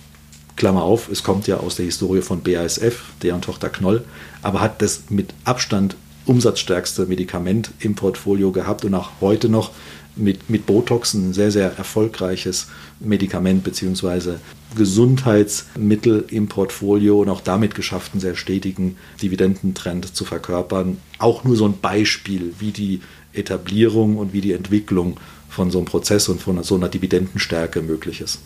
[0.56, 4.04] Klammer auf, es kommt ja aus der Historie von BASF, deren Tochter Knoll,
[4.44, 5.96] aber hat das mit Abstand
[6.26, 9.72] umsatzstärkste Medikament im Portfolio gehabt und auch heute noch
[10.16, 12.68] mit, mit Botox ein sehr, sehr erfolgreiches
[13.00, 14.36] Medikament bzw.
[14.76, 20.98] Gesundheitsmittel im Portfolio und auch damit geschafft, einen sehr stetigen Dividendentrend zu verkörpern.
[21.20, 23.02] Auch nur so ein Beispiel, wie die
[23.34, 28.22] Etablierung und wie die Entwicklung von so einem Prozess und von so einer Dividendenstärke möglich
[28.22, 28.40] ist.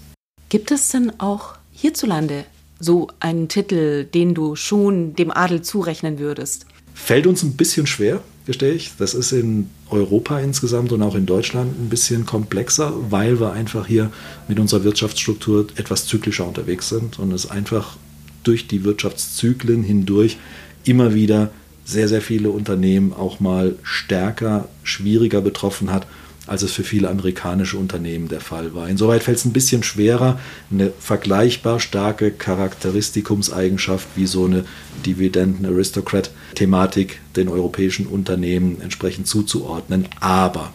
[0.50, 2.46] Gibt es denn auch hierzulande
[2.80, 6.66] so einen Titel, den du schon dem Adel zurechnen würdest?
[6.94, 8.94] Fällt uns ein bisschen schwer, gestehe ich.
[8.98, 13.86] Das ist in Europa insgesamt und auch in Deutschland ein bisschen komplexer, weil wir einfach
[13.86, 14.10] hier
[14.48, 17.98] mit unserer Wirtschaftsstruktur etwas zyklischer unterwegs sind und es einfach
[18.44, 20.38] durch die Wirtschaftszyklen hindurch
[20.86, 21.52] immer wieder
[21.84, 26.08] sehr, sehr viele Unternehmen auch mal stärker, schwieriger betroffen hat,
[26.48, 28.90] als es für viele amerikanische Unternehmen der Fall war.
[28.90, 30.40] Insoweit fällt es ein bisschen schwerer,
[30.72, 34.66] eine vergleichbar starke Charakteristikumseigenschaft wie so eine
[35.06, 40.08] Dividenden-Aristocrat-Thematik den europäischen Unternehmen entsprechend zuzuordnen.
[40.20, 40.74] Aber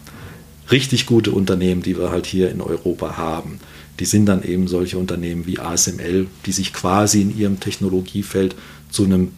[0.70, 3.58] richtig gute Unternehmen, die wir halt hier in Europa haben,
[3.98, 8.54] die sind dann eben solche Unternehmen wie ASML, die sich quasi in ihrem Technologiefeld
[8.90, 9.32] zu einem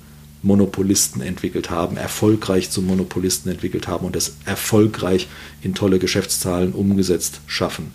[0.45, 5.27] Monopolisten entwickelt haben, erfolgreich zum Monopolisten entwickelt haben und das erfolgreich
[5.63, 7.93] in tolle Geschäftszahlen umgesetzt schaffen.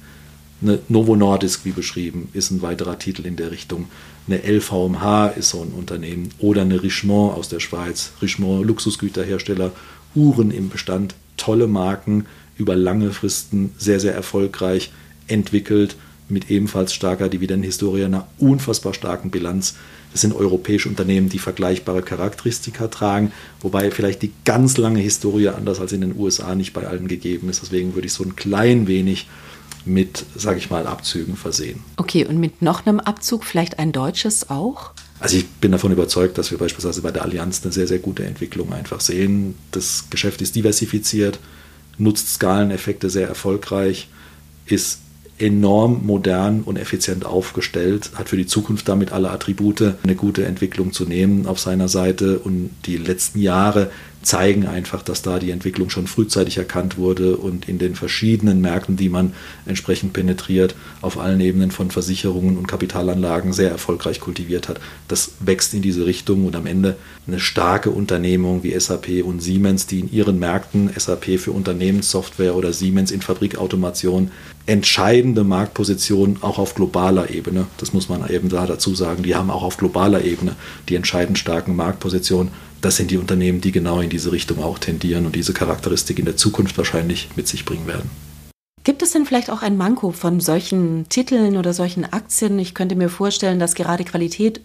[0.61, 3.87] Eine Novo Nordisk, wie beschrieben, ist ein weiterer Titel in der Richtung.
[4.27, 8.11] Eine LVMH ist so ein Unternehmen oder eine Richemont aus der Schweiz.
[8.21, 9.71] Richemont, Luxusgüterhersteller,
[10.15, 12.25] Uhren im Bestand, tolle Marken,
[12.57, 14.91] über lange Fristen sehr, sehr erfolgreich
[15.27, 15.95] entwickelt,
[16.29, 19.75] mit ebenfalls starker Dividendenhistorie, einer unfassbar starken Bilanz.
[20.11, 25.79] Das sind europäische Unternehmen, die vergleichbare Charakteristika tragen, wobei vielleicht die ganz lange Historie anders
[25.79, 27.61] als in den USA nicht bei allen gegeben ist.
[27.61, 29.27] Deswegen würde ich so ein klein wenig
[29.85, 31.81] mit, sage ich mal, Abzügen versehen.
[31.97, 34.91] Okay, und mit noch einem Abzug vielleicht ein deutsches auch?
[35.19, 38.23] Also ich bin davon überzeugt, dass wir beispielsweise bei der Allianz eine sehr, sehr gute
[38.23, 39.55] Entwicklung einfach sehen.
[39.71, 41.39] Das Geschäft ist diversifiziert,
[41.97, 44.07] nutzt Skaleneffekte sehr erfolgreich,
[44.65, 44.99] ist
[45.39, 50.91] enorm modern und effizient aufgestellt, hat für die Zukunft damit alle Attribute, eine gute Entwicklung
[50.91, 52.39] zu nehmen auf seiner Seite.
[52.39, 53.89] Und die letzten Jahre
[54.21, 58.97] zeigen einfach, dass da die Entwicklung schon frühzeitig erkannt wurde und in den verschiedenen Märkten,
[58.97, 59.33] die man
[59.65, 64.81] entsprechend penetriert, auf allen Ebenen von Versicherungen und Kapitalanlagen sehr erfolgreich kultiviert hat.
[65.07, 66.97] Das wächst in diese Richtung und am Ende
[67.27, 72.73] eine starke Unternehmung wie SAP und Siemens, die in ihren Märkten SAP für Unternehmenssoftware oder
[72.73, 74.31] Siemens in Fabrikautomation
[74.69, 77.65] entscheidende Marktpositionen auch auf globaler Ebene.
[77.77, 79.23] Das muss man eben da dazu sagen.
[79.23, 80.55] Die haben auch auf globaler Ebene
[80.87, 82.53] die entscheidend starken Marktpositionen.
[82.79, 86.25] Das sind die Unternehmen, die genau in diese Richtung auch tendieren und diese Charakteristik in
[86.25, 88.11] der Zukunft wahrscheinlich mit sich bringen werden.
[88.83, 92.59] Gibt es denn vielleicht auch ein Manko von solchen Titeln oder solchen Aktien?
[92.59, 94.61] Ich könnte mir vorstellen, dass gerade Qualität,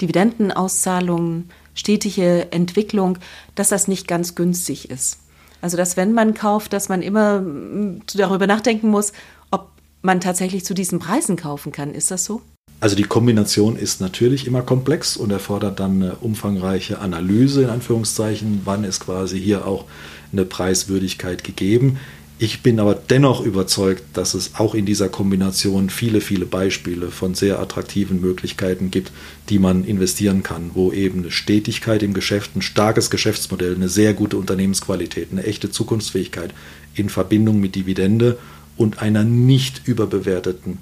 [0.00, 3.18] Dividendenauszahlungen, stetige Entwicklung,
[3.56, 5.18] dass das nicht ganz günstig ist.
[5.62, 9.12] Also, dass wenn man kauft, dass man immer mm, darüber nachdenken muss,
[9.50, 9.70] ob
[10.02, 11.94] man tatsächlich zu diesen Preisen kaufen kann.
[11.94, 12.42] Ist das so?
[12.80, 18.62] Also die Kombination ist natürlich immer komplex und erfordert dann eine umfangreiche Analyse in Anführungszeichen,
[18.64, 19.84] wann ist quasi hier auch
[20.32, 22.00] eine Preiswürdigkeit gegeben.
[22.42, 27.36] Ich bin aber dennoch überzeugt, dass es auch in dieser Kombination viele, viele Beispiele von
[27.36, 29.12] sehr attraktiven Möglichkeiten gibt,
[29.48, 34.12] die man investieren kann, wo eben eine Stetigkeit im Geschäft, ein starkes Geschäftsmodell, eine sehr
[34.12, 36.52] gute Unternehmensqualität, eine echte Zukunftsfähigkeit
[36.96, 38.40] in Verbindung mit Dividende
[38.76, 40.78] und einer nicht überbewerteten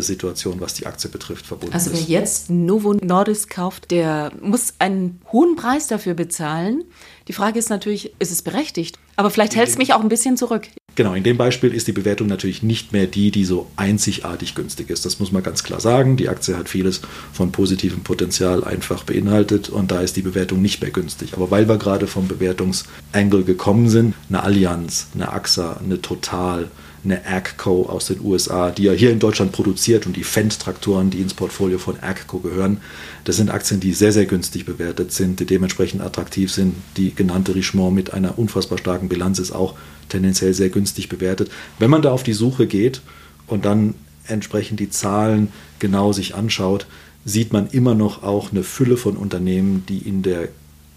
[0.00, 1.98] Situation, was die Aktie betrifft, verbunden also ist.
[1.98, 6.82] Also wer jetzt Novo Nordisk kauft, der muss einen hohen Preis dafür bezahlen.
[7.28, 8.98] Die Frage ist natürlich, ist es berechtigt?
[9.14, 10.66] Aber vielleicht hält es mich auch ein bisschen zurück.
[10.96, 14.88] Genau, in dem Beispiel ist die Bewertung natürlich nicht mehr die, die so einzigartig günstig
[14.88, 15.04] ist.
[15.04, 16.16] Das muss man ganz klar sagen.
[16.16, 17.02] Die Aktie hat vieles
[17.34, 21.34] von positivem Potenzial einfach beinhaltet und da ist die Bewertung nicht mehr günstig.
[21.34, 26.70] Aber weil wir gerade vom Bewertungsangle gekommen sind, eine Allianz, eine AXA, eine Total,
[27.06, 31.20] eine AGCO aus den USA, die ja hier in Deutschland produziert und die Fendt-Traktoren, die
[31.20, 32.78] ins Portfolio von AGCO gehören,
[33.24, 36.74] das sind Aktien, die sehr, sehr günstig bewertet sind, die dementsprechend attraktiv sind.
[36.96, 39.74] Die genannte Richemont mit einer unfassbar starken Bilanz ist auch
[40.08, 41.50] tendenziell sehr günstig bewertet.
[41.78, 43.00] Wenn man da auf die Suche geht
[43.46, 43.94] und dann
[44.26, 46.86] entsprechend die Zahlen genau sich anschaut,
[47.24, 50.48] sieht man immer noch auch eine Fülle von Unternehmen, die in der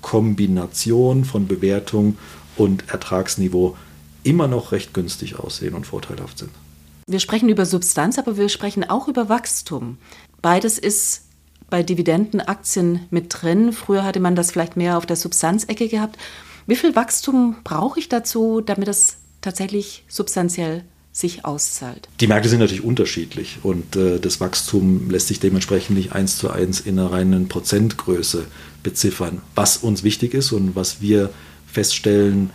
[0.01, 2.17] Kombination von Bewertung
[2.55, 3.75] und Ertragsniveau
[4.23, 6.51] immer noch recht günstig aussehen und vorteilhaft sind.
[7.07, 9.97] Wir sprechen über Substanz, aber wir sprechen auch über Wachstum.
[10.41, 11.23] Beides ist
[11.69, 13.73] bei Dividendenaktien mit drin.
[13.73, 16.17] Früher hatte man das vielleicht mehr auf der Substanzecke gehabt.
[16.67, 22.07] Wie viel Wachstum brauche ich dazu, damit es tatsächlich substanziell sich auszahlt?
[22.19, 26.51] Die Märkte sind natürlich unterschiedlich und äh, das Wachstum lässt sich dementsprechend nicht eins zu
[26.51, 28.45] eins in einer reinen Prozentgröße
[28.83, 29.41] beziffern.
[29.55, 31.31] Was uns wichtig ist und was wir
[31.65, 32.51] feststellen,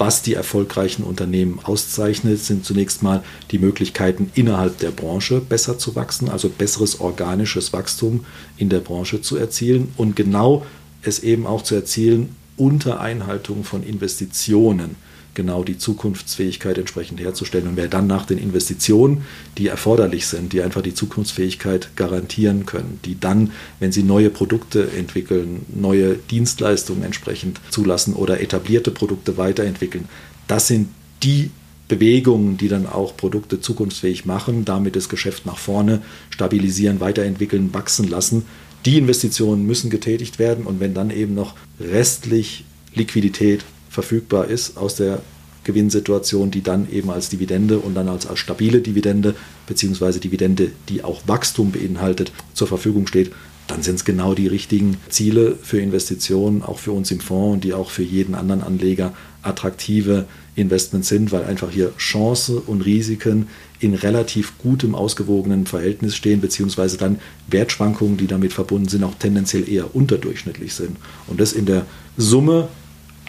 [0.00, 5.94] was die erfolgreichen Unternehmen auszeichnet, sind zunächst mal die Möglichkeiten innerhalb der Branche besser zu
[5.94, 8.24] wachsen, also besseres organisches Wachstum
[8.56, 10.64] in der Branche zu erzielen und genau
[11.02, 14.96] es eben auch zu erzielen unter Einhaltung von Investitionen
[15.34, 17.68] genau die Zukunftsfähigkeit entsprechend herzustellen.
[17.68, 19.22] Und wer dann nach den Investitionen,
[19.58, 24.90] die erforderlich sind, die einfach die Zukunftsfähigkeit garantieren können, die dann, wenn sie neue Produkte
[24.96, 30.08] entwickeln, neue Dienstleistungen entsprechend zulassen oder etablierte Produkte weiterentwickeln,
[30.46, 30.88] das sind
[31.22, 31.50] die
[31.88, 38.08] Bewegungen, die dann auch Produkte zukunftsfähig machen, damit das Geschäft nach vorne stabilisieren, weiterentwickeln, wachsen
[38.08, 38.44] lassen.
[38.86, 42.64] Die Investitionen müssen getätigt werden und wenn dann eben noch restlich
[42.94, 45.20] Liquidität verfügbar ist aus der
[45.64, 49.34] Gewinnsituation, die dann eben als Dividende und dann als, als stabile Dividende
[49.66, 53.32] beziehungsweise Dividende, die auch Wachstum beinhaltet, zur Verfügung steht,
[53.66, 57.64] dann sind es genau die richtigen Ziele für Investitionen, auch für uns im Fonds und
[57.64, 60.26] die auch für jeden anderen Anleger attraktive
[60.56, 63.48] Investments sind, weil einfach hier Chance und Risiken
[63.78, 69.68] in relativ gutem, ausgewogenen Verhältnis stehen, beziehungsweise dann Wertschwankungen, die damit verbunden sind, auch tendenziell
[69.68, 70.96] eher unterdurchschnittlich sind.
[71.28, 72.68] Und das in der Summe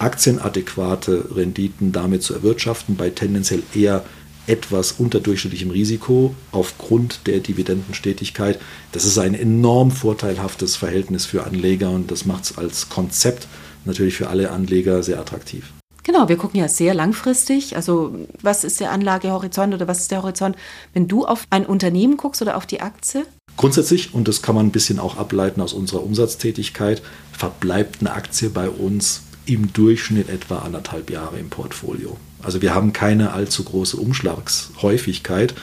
[0.02, 4.04] aktienadäquate Renditen damit zu erwirtschaften, bei tendenziell eher
[4.48, 8.60] etwas unterdurchschnittlichem Risiko aufgrund der Dividendenstetigkeit.
[8.92, 13.48] Das ist ein enorm vorteilhaftes Verhältnis für Anleger und das macht es als Konzept
[13.86, 15.72] natürlich für alle Anleger sehr attraktiv.
[16.04, 17.76] Genau, wir gucken ja sehr langfristig.
[17.76, 20.56] Also was ist der Anlagehorizont oder was ist der Horizont,
[20.94, 23.26] wenn du auf ein Unternehmen guckst oder auf die Aktie?
[23.58, 28.50] Grundsätzlich, und das kann man ein bisschen auch ableiten aus unserer Umsatztätigkeit, verbleibt eine Aktie
[28.50, 32.18] bei uns im Durchschnitt etwa anderthalb Jahre im Portfolio.
[32.42, 35.54] Also wir haben keine allzu große Umschlagshäufigkeit,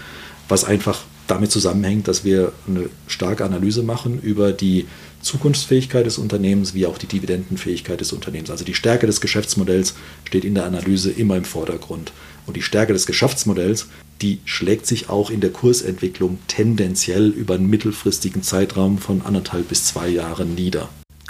[0.49, 4.87] was einfach damit zusammenhängt, dass wir eine starke Analyse machen über die
[5.21, 8.51] Zukunftsfähigkeit des Unternehmens wie auch die Dividendenfähigkeit des Unternehmens.
[8.51, 12.13] Also die Stärke des Geschäftsmodells steht in der Analyse immer im Vordergrund.
[12.47, 13.89] Und die Stärke des Geschäftsmodells,
[14.23, 19.85] die schlägt sich auch in der Kursentwicklung tendenziell über einen mittelfristigen Zeitraum von anderthalb bis
[19.85, 20.89] zwei Jahren nieder.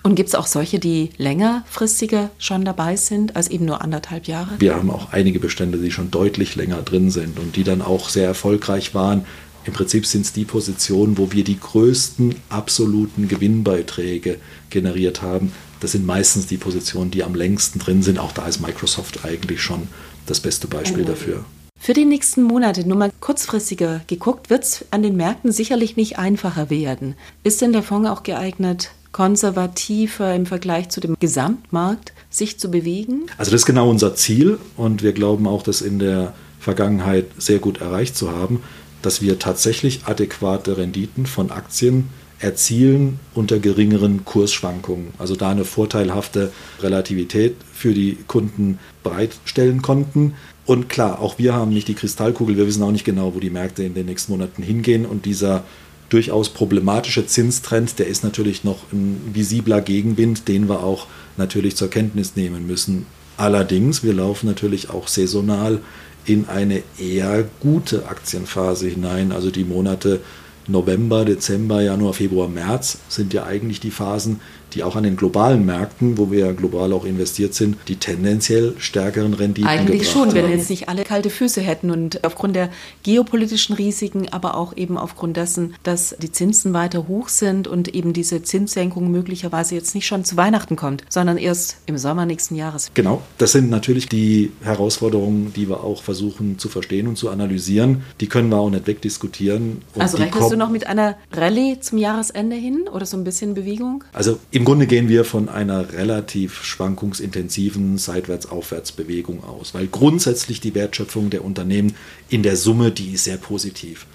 [0.09, 4.53] Und gibt es auch solche, die längerfristiger schon dabei sind, als eben nur anderthalb Jahre?
[4.59, 8.09] Wir haben auch einige Bestände, die schon deutlich länger drin sind und die dann auch
[8.09, 9.27] sehr erfolgreich waren.
[9.67, 14.39] Im Prinzip sind es die Positionen, wo wir die größten absoluten Gewinnbeiträge
[14.71, 15.53] generiert haben.
[15.81, 18.19] Das sind meistens die Positionen, die am längsten drin sind.
[18.19, 19.89] Auch da ist Microsoft eigentlich schon
[20.25, 21.09] das beste Beispiel oh.
[21.09, 21.45] dafür.
[21.79, 26.19] Für die nächsten Monate, nur mal kurzfristiger geguckt, wird es an den Märkten sicherlich nicht
[26.19, 27.15] einfacher werden.
[27.45, 33.27] Ist denn der Fonds auch geeignet, konservativer im Vergleich zu dem Gesamtmarkt sich zu bewegen?
[33.39, 37.59] Also das ist genau unser Ziel und wir glauben auch, das in der Vergangenheit sehr
[37.59, 38.63] gut erreicht zu haben,
[39.03, 42.09] dass wir tatsächlich adäquate Renditen von Aktien
[42.41, 45.09] erzielen unter geringeren Kursschwankungen.
[45.19, 50.35] Also da eine vorteilhafte Relativität für die Kunden bereitstellen konnten.
[50.65, 53.51] Und klar, auch wir haben nicht die Kristallkugel, wir wissen auch nicht genau, wo die
[53.51, 55.07] Märkte in den nächsten Monaten hingehen.
[55.07, 55.65] Und dieser
[56.09, 61.07] durchaus problematische Zinstrend, der ist natürlich noch ein visibler Gegenwind, den wir auch
[61.37, 63.07] natürlich zur Kenntnis nehmen müssen.
[63.37, 65.81] Allerdings, wir laufen natürlich auch saisonal
[66.25, 69.33] in eine eher gute Aktienphase hinein.
[69.33, 70.21] Also die Monate
[70.67, 74.41] November, Dezember, Januar, Februar, März sind ja eigentlich die Phasen,
[74.75, 78.75] die auch an den globalen Märkten, wo wir ja global auch investiert sind, die tendenziell
[78.79, 80.35] stärkeren Renditen Eigentlich schon, haben.
[80.35, 82.71] wenn jetzt nicht alle kalte Füße hätten und aufgrund der
[83.03, 88.13] geopolitischen Risiken, aber auch eben aufgrund dessen, dass die Zinsen weiter hoch sind und eben
[88.13, 92.91] diese Zinssenkung möglicherweise jetzt nicht schon zu Weihnachten kommt, sondern erst im Sommer nächsten Jahres.
[92.95, 98.03] Genau, das sind natürlich die Herausforderungen, die wir auch versuchen zu verstehen und zu analysieren.
[98.21, 99.83] Die können wir auch nicht wegdiskutieren.
[99.95, 103.55] Und also rechnest du noch mit einer Rallye zum Jahresende hin oder so ein bisschen
[103.55, 104.05] Bewegung?
[104.13, 111.31] Also im Grunde gehen wir von einer relativ schwankungsintensiven Seitwärts-Aufwärts-Bewegung aus, weil grundsätzlich die Wertschöpfung
[111.31, 111.95] der Unternehmen
[112.29, 114.07] in der Summe, die ist sehr positiv.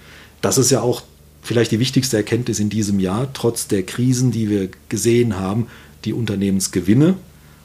[0.42, 1.02] Das ist ja auch
[1.40, 5.68] vielleicht die wichtigste Erkenntnis in diesem Jahr, trotz der Krisen, die wir gesehen haben,
[6.04, 7.16] die Unternehmensgewinne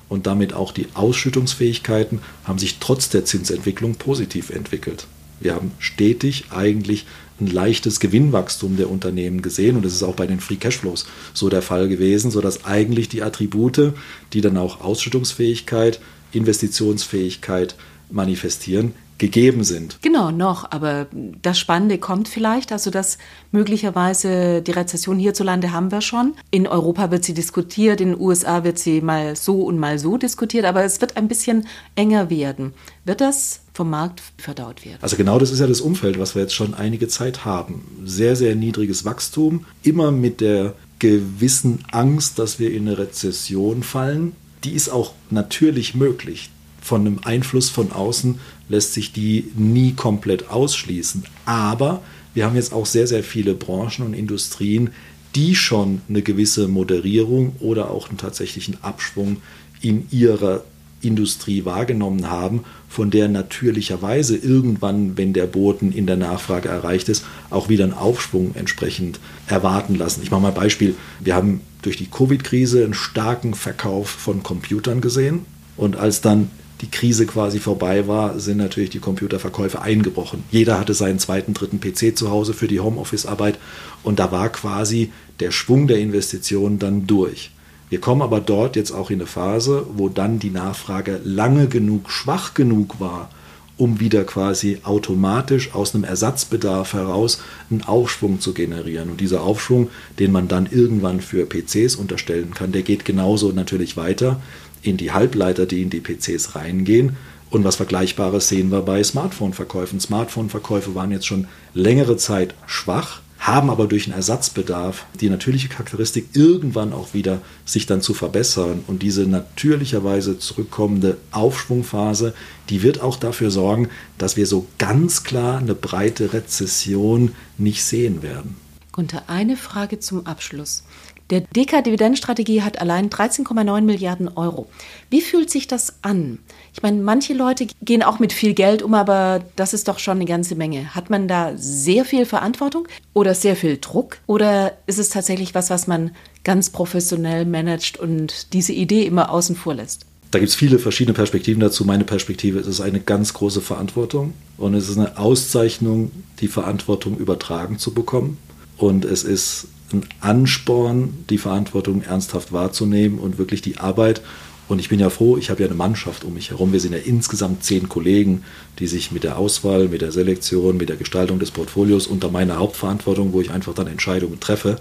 [0.08, 5.06] und damit auch die Ausschüttungsfähigkeiten haben sich trotz der Zinsentwicklung positiv entwickelt.
[5.42, 7.06] Wir haben stetig eigentlich
[7.42, 11.50] ein leichtes Gewinnwachstum der Unternehmen gesehen und das ist auch bei den Free Cashflows so
[11.50, 13.94] der Fall gewesen, sodass eigentlich die Attribute,
[14.34, 16.00] die dann auch Ausschüttungsfähigkeit,
[16.32, 17.76] Investitionsfähigkeit
[18.12, 20.00] manifestieren, gegeben sind.
[20.02, 20.72] Genau, noch.
[20.72, 21.08] Aber
[21.42, 23.18] das Spannende kommt vielleicht, also dass
[23.52, 26.34] möglicherweise die Rezession hierzulande haben wir schon.
[26.50, 30.18] In Europa wird sie diskutiert, in den USA wird sie mal so und mal so
[30.18, 32.74] diskutiert, aber es wird ein bisschen enger werden.
[33.06, 35.00] Wird das vom Markt verdaut werden?
[35.02, 37.86] Also genau das ist ja das Umfeld, was wir jetzt schon einige Zeit haben.
[38.06, 44.34] Sehr, sehr niedriges Wachstum, immer mit der gewissen Angst, dass wir in eine Rezession fallen.
[44.64, 46.50] Die ist auch natürlich möglich
[46.82, 48.40] von einem Einfluss von außen
[48.70, 51.26] lässt sich die nie komplett ausschließen.
[51.46, 52.02] Aber
[52.34, 54.92] wir haben jetzt auch sehr, sehr viele Branchen und Industrien,
[55.36, 59.38] die schon eine gewisse Moderierung oder auch einen tatsächlichen Abschwung
[59.82, 60.64] in ihrer
[61.02, 67.24] Industrie wahrgenommen haben, von der natürlicherweise irgendwann, wenn der Boden in der Nachfrage erreicht ist,
[67.50, 70.22] auch wieder einen Aufschwung entsprechend erwarten lassen.
[70.24, 70.96] Ich mache mal ein Beispiel.
[71.20, 75.46] Wir haben durch die Covid-Krise einen starken Verkauf von Computern gesehen.
[75.78, 76.52] Und als dann
[76.82, 80.44] die Krise quasi vorbei war, sind natürlich die Computerverkäufe eingebrochen.
[80.50, 83.60] Jeder hatte seinen zweiten, dritten PC zu Hause für die Homeoffice-Arbeit
[84.04, 87.52] und da war quasi der Schwung der Investitionen dann durch.
[87.90, 92.12] Wir kommen aber dort jetzt auch in eine Phase, wo dann die Nachfrage lange genug,
[92.12, 93.30] schwach genug war,
[93.78, 99.10] um wieder quasi automatisch aus einem Ersatzbedarf heraus einen Aufschwung zu generieren.
[99.10, 103.98] Und dieser Aufschwung, den man dann irgendwann für PCs unterstellen kann, der geht genauso natürlich
[103.98, 104.40] weiter
[104.82, 107.16] in die Halbleiter, die in die PCs reingehen.
[107.50, 110.00] Und was Vergleichbares sehen wir bei Smartphone-Verkäufen.
[110.00, 116.30] Smartphone-Verkäufe waren jetzt schon längere Zeit schwach, haben aber durch einen Ersatzbedarf die natürliche Charakteristik
[116.34, 118.84] irgendwann auch wieder sich dann zu verbessern.
[118.86, 122.34] Und diese natürlicherweise zurückkommende Aufschwungphase,
[122.70, 128.22] die wird auch dafür sorgen, dass wir so ganz klar eine breite Rezession nicht sehen
[128.22, 128.58] werden.
[128.92, 130.84] Gunther, eine Frage zum Abschluss.
[131.30, 134.68] Der DK-Dividendenstrategie hat allein 13,9 Milliarden Euro.
[135.12, 136.40] Wie fühlt sich das an?
[136.74, 140.18] Ich meine, manche Leute gehen auch mit viel Geld um, aber das ist doch schon
[140.18, 140.96] eine ganze Menge.
[140.96, 144.18] Hat man da sehr viel Verantwortung oder sehr viel Druck?
[144.26, 146.12] Oder ist es tatsächlich was, was man
[146.44, 150.08] ganz professionell managt und diese Idee immer außen vor lässt?
[150.32, 151.86] Da gibt es viele verschiedene Perspektiven dazu.
[151.86, 157.18] Meine Perspektive ist es eine ganz große Verantwortung und es ist eine Auszeichnung, die Verantwortung
[157.18, 158.38] übertragen zu bekommen.
[158.78, 164.22] Und es ist ein Ansporn, die Verantwortung ernsthaft wahrzunehmen und wirklich die Arbeit.
[164.68, 166.72] Und ich bin ja froh, ich habe ja eine Mannschaft um mich herum.
[166.72, 168.44] Wir sind ja insgesamt zehn Kollegen,
[168.78, 172.58] die sich mit der Auswahl, mit der Selektion, mit der Gestaltung des Portfolios unter meiner
[172.58, 174.80] Hauptverantwortung, wo ich einfach dann Entscheidungen treffe.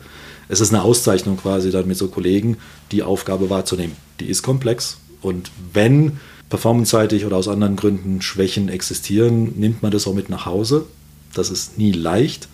[0.49, 2.59] Es ist eine Auszeichnung quasi dann mit so Kollegen,
[2.93, 3.97] die Aufgabe wahrzunehmen.
[4.21, 4.99] Die ist komplex.
[5.23, 6.19] Und wenn
[6.51, 10.85] performanceseitig oder aus anderen Gründen Schwächen existieren, nimmt man das auch mit nach Hause.
[11.35, 12.49] Das ist nie leicht.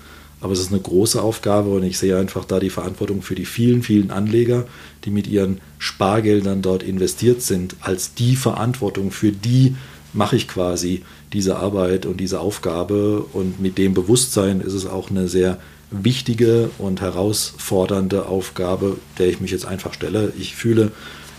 [0.44, 3.46] Aber es ist eine große Aufgabe und ich sehe einfach da die Verantwortung für die
[3.46, 4.66] vielen, vielen Anleger,
[5.06, 9.74] die mit ihren Spargeldern dort investiert sind, als die Verantwortung, für die
[10.12, 11.00] mache ich quasi
[11.32, 13.24] diese Arbeit und diese Aufgabe.
[13.32, 15.56] Und mit dem Bewusstsein ist es auch eine sehr
[15.90, 20.34] wichtige und herausfordernde Aufgabe, der ich mich jetzt einfach stelle.
[20.38, 20.92] Ich fühle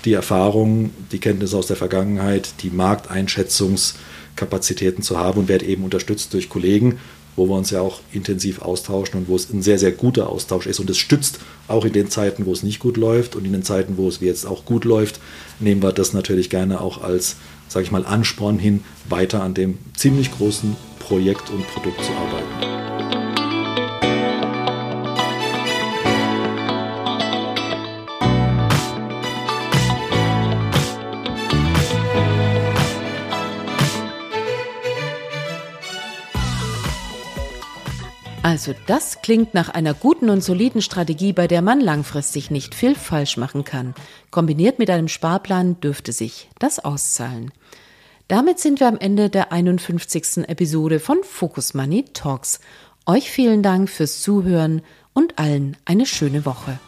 [0.04, 6.34] die Erfahrung, die Kenntnisse aus der Vergangenheit, die Markteinschätzungskapazitäten zu haben und werde eben unterstützt
[6.34, 6.98] durch Kollegen
[7.36, 10.68] wo wir uns ja auch intensiv austauschen und wo es ein sehr, sehr guter Austausch
[10.68, 10.80] ist.
[10.80, 13.64] Und es stützt auch in den Zeiten, wo es nicht gut läuft und in den
[13.64, 15.20] Zeiten, wo es wie jetzt auch gut läuft,
[15.60, 17.36] nehmen wir das natürlich gerne auch als,
[17.68, 23.15] sage ich mal, Ansporn hin, weiter an dem ziemlich großen Projekt und Produkt zu arbeiten.
[38.56, 42.96] Also das klingt nach einer guten und soliden Strategie, bei der man langfristig nicht viel
[42.96, 43.94] falsch machen kann.
[44.32, 47.52] Kombiniert mit einem Sparplan dürfte sich das auszahlen.
[48.30, 50.48] Damit sind wir am Ende der 51.
[50.48, 52.62] Episode von Focus Money Talks.
[53.06, 56.80] Euch vielen Dank fürs Zuhören und allen eine schöne Woche.